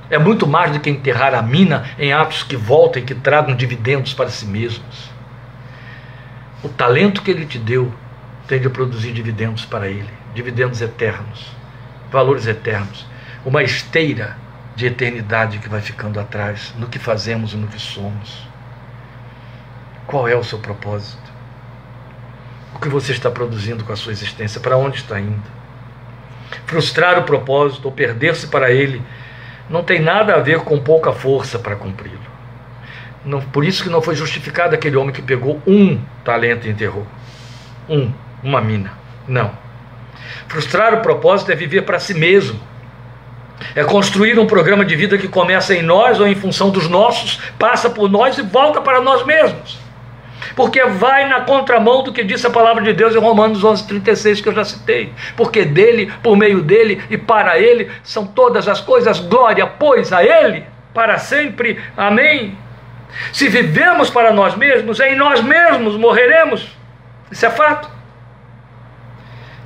[0.09, 3.55] É muito mais do que enterrar a mina em atos que voltam e que tragam
[3.55, 5.09] dividendos para si mesmos.
[6.63, 7.91] O talento que Ele te deu
[8.47, 11.51] tem de produzir dividendos para Ele, dividendos eternos,
[12.11, 13.07] valores eternos,
[13.43, 14.37] uma esteira
[14.75, 18.54] de eternidade que vai ficando atrás no que fazemos e no que somos.
[20.07, 21.23] Qual é o seu propósito?
[22.75, 24.61] O que você está produzindo com a sua existência?
[24.61, 25.55] Para onde está indo?
[26.65, 29.01] Frustrar o propósito ou perder-se para ele
[29.69, 32.19] não tem nada a ver com pouca força para cumpri-lo.
[33.23, 37.07] Não, por isso que não foi justificado aquele homem que pegou um talento e enterrou.
[37.89, 38.11] Um,
[38.43, 38.93] uma mina.
[39.27, 39.51] Não.
[40.47, 42.59] Frustrar o propósito é viver para si mesmo.
[43.73, 47.37] É construir um programa de vida que começa em nós ou em função dos nossos,
[47.57, 49.84] passa por nós e volta para nós mesmos
[50.55, 54.49] porque vai na contramão do que disse a palavra de Deus em Romanos 11:36 que
[54.49, 55.13] eu já citei.
[55.35, 60.23] Porque dele, por meio dele e para ele são todas as coisas, glória, pois a
[60.23, 61.79] ele para sempre.
[61.97, 62.57] Amém.
[63.31, 66.67] Se vivemos para nós mesmos, em nós mesmos morreremos.
[67.29, 67.89] Isso é fato.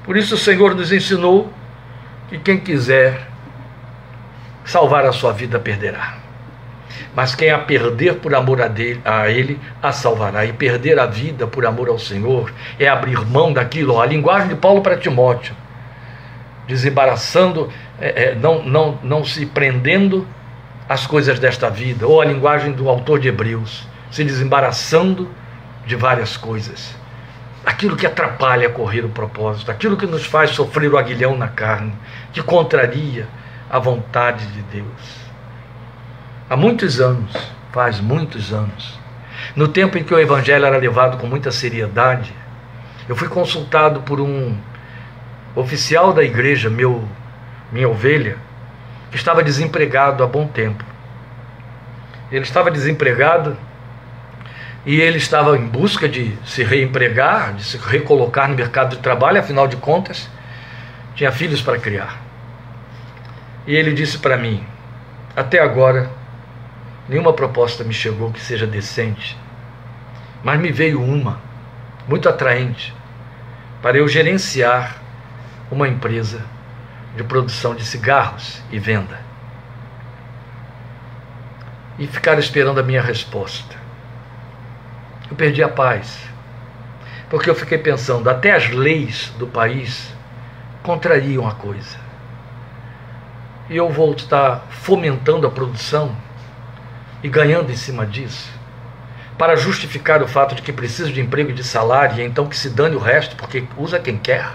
[0.03, 1.53] Por isso o Senhor nos ensinou
[2.29, 3.27] que quem quiser
[4.65, 6.28] salvar a sua vida perderá.
[7.19, 10.45] Mas quem a perder por amor a, dele, a Ele, a salvará.
[10.45, 12.49] E perder a vida por amor ao Senhor
[12.79, 13.99] é abrir mão daquilo.
[13.99, 15.53] A linguagem de Paulo para Timóteo,
[16.65, 20.25] desembaraçando, é, é, não, não, não se prendendo
[20.87, 22.07] às coisas desta vida.
[22.07, 25.29] Ou a linguagem do autor de Hebreus, se desembaraçando
[25.85, 26.95] de várias coisas.
[27.65, 31.91] Aquilo que atrapalha correr o propósito, aquilo que nos faz sofrer o aguilhão na carne,
[32.31, 33.27] que contraria
[33.69, 35.28] a vontade de Deus.
[36.49, 37.31] Há muitos anos,
[37.71, 38.99] faz muitos anos,
[39.55, 42.33] no tempo em que o Evangelho era levado com muita seriedade,
[43.07, 44.57] eu fui consultado por um
[45.55, 47.07] oficial da igreja, meu,
[47.71, 48.37] minha ovelha,
[49.11, 50.83] que estava desempregado há bom tempo.
[52.31, 53.55] Ele estava desempregado
[54.87, 59.39] e ele estava em busca de se reempregar, de se recolocar no mercado de trabalho,
[59.39, 60.27] afinal de contas,
[61.13, 62.19] tinha filhos para criar.
[63.67, 64.63] E ele disse para mim:
[65.35, 66.17] Até agora,
[67.09, 69.37] nenhuma proposta me chegou que seja decente,
[70.43, 71.41] mas me veio uma,
[72.07, 72.93] muito atraente,
[73.81, 74.95] para eu gerenciar
[75.71, 76.45] uma empresa
[77.17, 79.19] de produção de cigarros e venda.
[81.97, 83.75] E ficar esperando a minha resposta.
[85.29, 86.23] Eu perdi a paz,
[87.29, 90.13] porque eu fiquei pensando, até as leis do país
[90.83, 92.09] contrariam a coisa
[93.69, 96.15] e eu vou estar fomentando a produção
[97.23, 98.51] e ganhando em cima disso,
[99.37, 102.57] para justificar o fato de que preciso de emprego e de salário, e então que
[102.57, 104.45] se dane o resto, porque usa quem quer.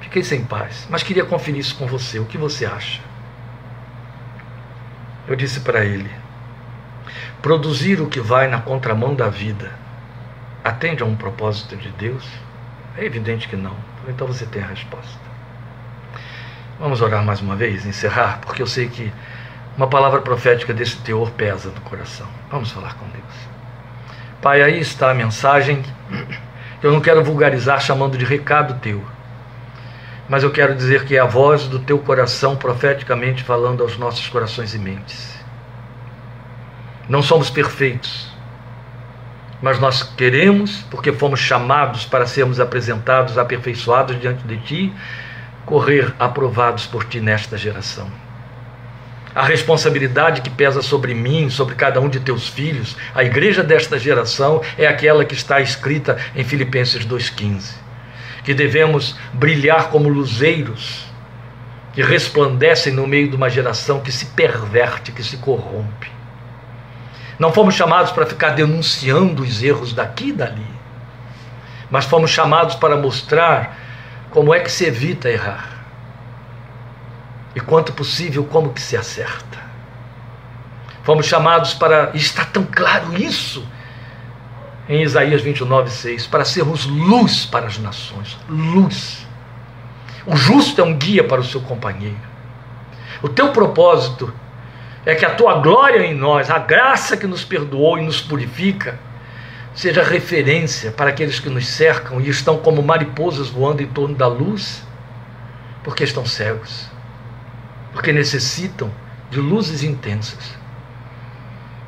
[0.00, 2.18] Fiquei sem paz, mas queria conferir isso com você.
[2.18, 3.00] O que você acha?
[5.26, 6.10] Eu disse para ele:
[7.42, 9.72] produzir o que vai na contramão da vida
[10.62, 12.24] atende a um propósito de Deus?
[12.96, 13.76] É evidente que não.
[14.08, 15.24] Então você tem a resposta.
[16.78, 19.12] Vamos orar mais uma vez, encerrar, porque eu sei que
[19.76, 22.26] uma palavra profética desse teor pesa no coração.
[22.50, 23.34] Vamos falar com Deus.
[24.40, 25.82] Pai, aí está a mensagem.
[26.82, 29.02] Eu não quero vulgarizar chamando de recado teu,
[30.28, 34.28] mas eu quero dizer que é a voz do teu coração profeticamente falando aos nossos
[34.28, 35.34] corações e mentes.
[37.08, 38.30] Não somos perfeitos,
[39.60, 44.92] mas nós queremos, porque fomos chamados para sermos apresentados, aperfeiçoados diante de Ti,
[45.64, 48.10] correr aprovados por ti nesta geração.
[49.34, 53.98] A responsabilidade que pesa sobre mim, sobre cada um de teus filhos, a igreja desta
[53.98, 57.74] geração, é aquela que está escrita em Filipenses 2,15.
[58.44, 61.12] Que devemos brilhar como luzeiros
[61.94, 66.10] que resplandecem no meio de uma geração que se perverte, que se corrompe.
[67.38, 70.66] Não fomos chamados para ficar denunciando os erros daqui e dali,
[71.90, 73.78] mas fomos chamados para mostrar
[74.30, 75.73] como é que se evita errar?
[77.54, 79.58] E quanto possível, como que se acerta?
[81.02, 83.66] Fomos chamados para, está tão claro isso,
[84.88, 88.38] em Isaías 29, 6, para sermos luz para as nações.
[88.48, 89.26] Luz.
[90.26, 92.16] O justo é um guia para o seu companheiro.
[93.22, 94.32] O teu propósito
[95.06, 98.98] é que a tua glória em nós, a graça que nos perdoou e nos purifica,
[99.74, 104.26] seja referência para aqueles que nos cercam e estão como mariposas voando em torno da
[104.26, 104.82] luz,
[105.82, 106.88] porque estão cegos,
[107.94, 108.90] porque necessitam
[109.30, 110.52] de luzes intensas.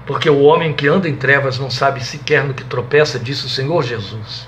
[0.07, 3.51] Porque o homem que anda em trevas não sabe sequer no que tropeça, disse o
[3.51, 4.47] Senhor Jesus.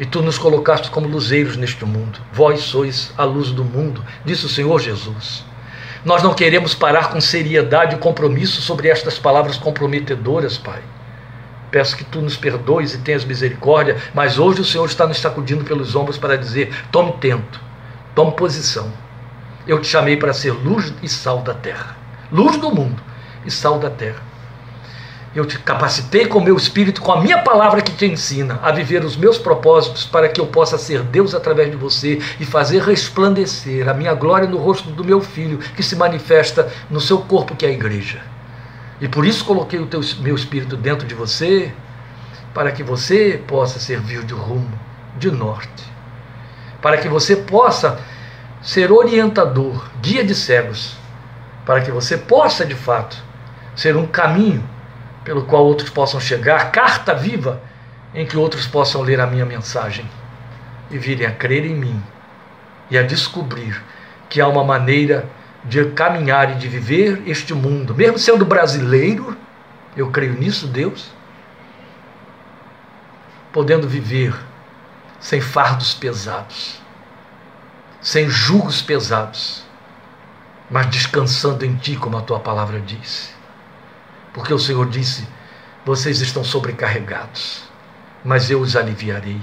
[0.00, 2.18] E tu nos colocaste como luzeiros neste mundo.
[2.32, 5.44] Vós sois a luz do mundo, disse o Senhor Jesus.
[6.04, 10.82] Nós não queremos parar com seriedade e compromisso sobre estas palavras comprometedoras, Pai
[11.72, 15.64] Peço que tu nos perdoes e tenhas misericórdia, mas hoje o Senhor está nos sacudindo
[15.64, 17.58] pelos ombros para dizer: tome tento,
[18.14, 18.92] tome posição.
[19.66, 21.96] Eu te chamei para ser luz e sal da terra,
[22.30, 23.00] luz do mundo
[23.44, 24.22] e sal da terra.
[25.34, 28.70] Eu te capacitei com o meu espírito, com a minha palavra que te ensina a
[28.70, 32.82] viver os meus propósitos para que eu possa ser Deus através de você e fazer
[32.82, 37.56] resplandecer a minha glória no rosto do meu filho que se manifesta no seu corpo,
[37.56, 38.20] que é a igreja.
[39.00, 41.72] E por isso coloquei o teu, meu espírito dentro de você,
[42.52, 44.78] para que você possa servir de rumo,
[45.16, 45.90] de norte.
[46.82, 47.98] Para que você possa
[48.62, 50.96] ser orientador, guia de cegos.
[51.66, 53.16] Para que você possa, de fato,
[53.74, 54.68] ser um caminho
[55.24, 57.60] pelo qual outros possam chegar, carta viva
[58.14, 60.08] em que outros possam ler a minha mensagem
[60.90, 62.02] e virem a crer em mim
[62.90, 63.82] e a descobrir
[64.28, 65.26] que há uma maneira
[65.64, 69.36] de caminhar e de viver este mundo, mesmo sendo brasileiro,
[69.96, 71.10] eu creio nisso, Deus,
[73.52, 74.34] podendo viver
[75.20, 76.81] sem fardos pesados,
[78.02, 79.64] sem julgos pesados,
[80.68, 83.30] mas descansando em Ti, como a Tua palavra disse.
[84.34, 85.26] Porque o Senhor disse:
[85.84, 87.62] vocês estão sobrecarregados,
[88.24, 89.40] mas eu os aliviarei.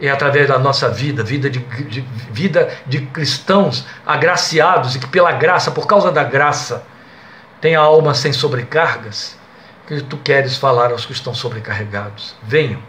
[0.00, 2.00] É através da nossa vida, vida de, de,
[2.30, 6.84] vida de cristãos agraciados e que pela graça, por causa da graça,
[7.60, 9.38] tem a alma sem sobrecargas,
[9.86, 12.34] que tu queres falar aos que estão sobrecarregados.
[12.42, 12.82] Venham,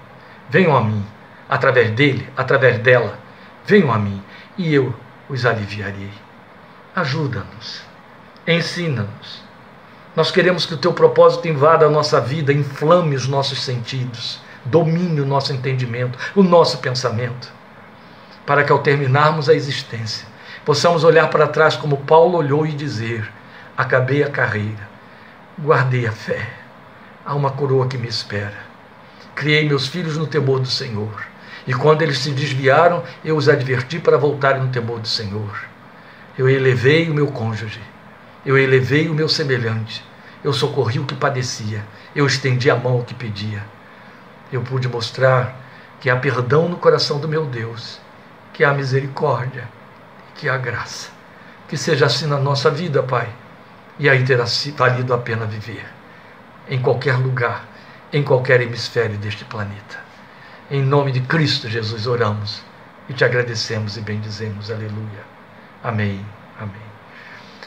[0.49, 1.05] venham a mim,
[1.47, 3.19] através dele, através dela,
[3.67, 4.23] venham a mim
[4.57, 4.93] e eu
[5.29, 6.11] os aliviarei.
[6.95, 7.81] Ajuda-nos,
[8.47, 9.43] ensina-nos.
[10.15, 15.19] Nós queremos que o teu propósito invada a nossa vida, inflame os nossos sentidos, domine
[15.21, 17.51] o nosso entendimento, o nosso pensamento,
[18.45, 20.27] para que ao terminarmos a existência,
[20.63, 23.27] possamos olhar para trás como Paulo olhou e dizer:
[23.75, 24.87] Acabei a carreira,
[25.59, 26.47] guardei a fé,
[27.25, 28.73] há uma coroa que me espera.
[29.33, 31.32] Criei meus filhos no temor do Senhor.
[31.65, 35.65] E quando eles se desviaram, eu os adverti para voltarem no temor do Senhor.
[36.37, 37.79] Eu elevei o meu cônjuge,
[38.45, 40.03] eu elevei o meu semelhante,
[40.43, 43.63] eu socorri o que padecia, eu estendi a mão ao que pedia.
[44.51, 45.55] Eu pude mostrar
[46.01, 48.01] que há perdão no coração do meu Deus,
[48.51, 49.67] que há misericórdia,
[50.35, 51.09] que há graça.
[51.67, 53.29] Que seja assim na nossa vida, Pai,
[53.97, 54.45] e aí terá
[54.75, 55.85] valido a pena viver,
[56.67, 57.65] em qualquer lugar,
[58.11, 60.02] em qualquer hemisfério deste planeta.
[60.73, 62.63] Em nome de Cristo Jesus oramos
[63.07, 64.71] e te agradecemos e bendizemos.
[64.71, 65.21] Aleluia.
[65.83, 66.19] Amém.
[66.59, 66.81] Amém.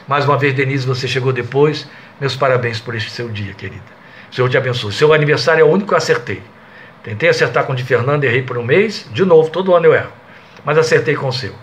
[0.05, 1.87] Mais uma vez, Denise, você chegou depois.
[2.19, 3.81] Meus parabéns por este seu dia, querida.
[4.29, 4.91] O Senhor te abençoe.
[4.91, 6.43] Seu aniversário é o único que eu acertei.
[7.01, 9.07] Tentei acertar com o de Fernando, errei por um mês.
[9.13, 10.11] De novo, todo ano eu erro.
[10.65, 11.53] Mas acertei com o seu.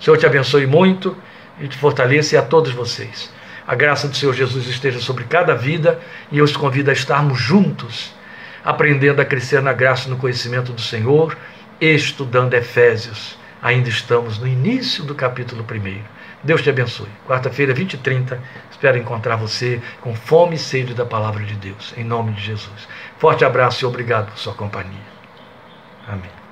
[0.00, 1.14] O Senhor te abençoe muito
[1.60, 3.30] e te fortaleça e a todos vocês.
[3.66, 6.00] A graça do Senhor Jesus esteja sobre cada vida
[6.32, 8.16] e eu os convido a estarmos juntos
[8.66, 11.38] aprendendo a crescer na graça e no conhecimento do Senhor,
[11.80, 13.38] estudando Efésios.
[13.62, 16.02] Ainda estamos no início do capítulo 1.
[16.42, 17.08] Deus te abençoe.
[17.28, 21.94] Quarta-feira, 20 e 30, espero encontrar você com fome e sede da palavra de Deus.
[21.96, 22.88] Em nome de Jesus.
[23.18, 25.06] Forte abraço e obrigado por sua companhia.
[26.08, 26.45] Amém.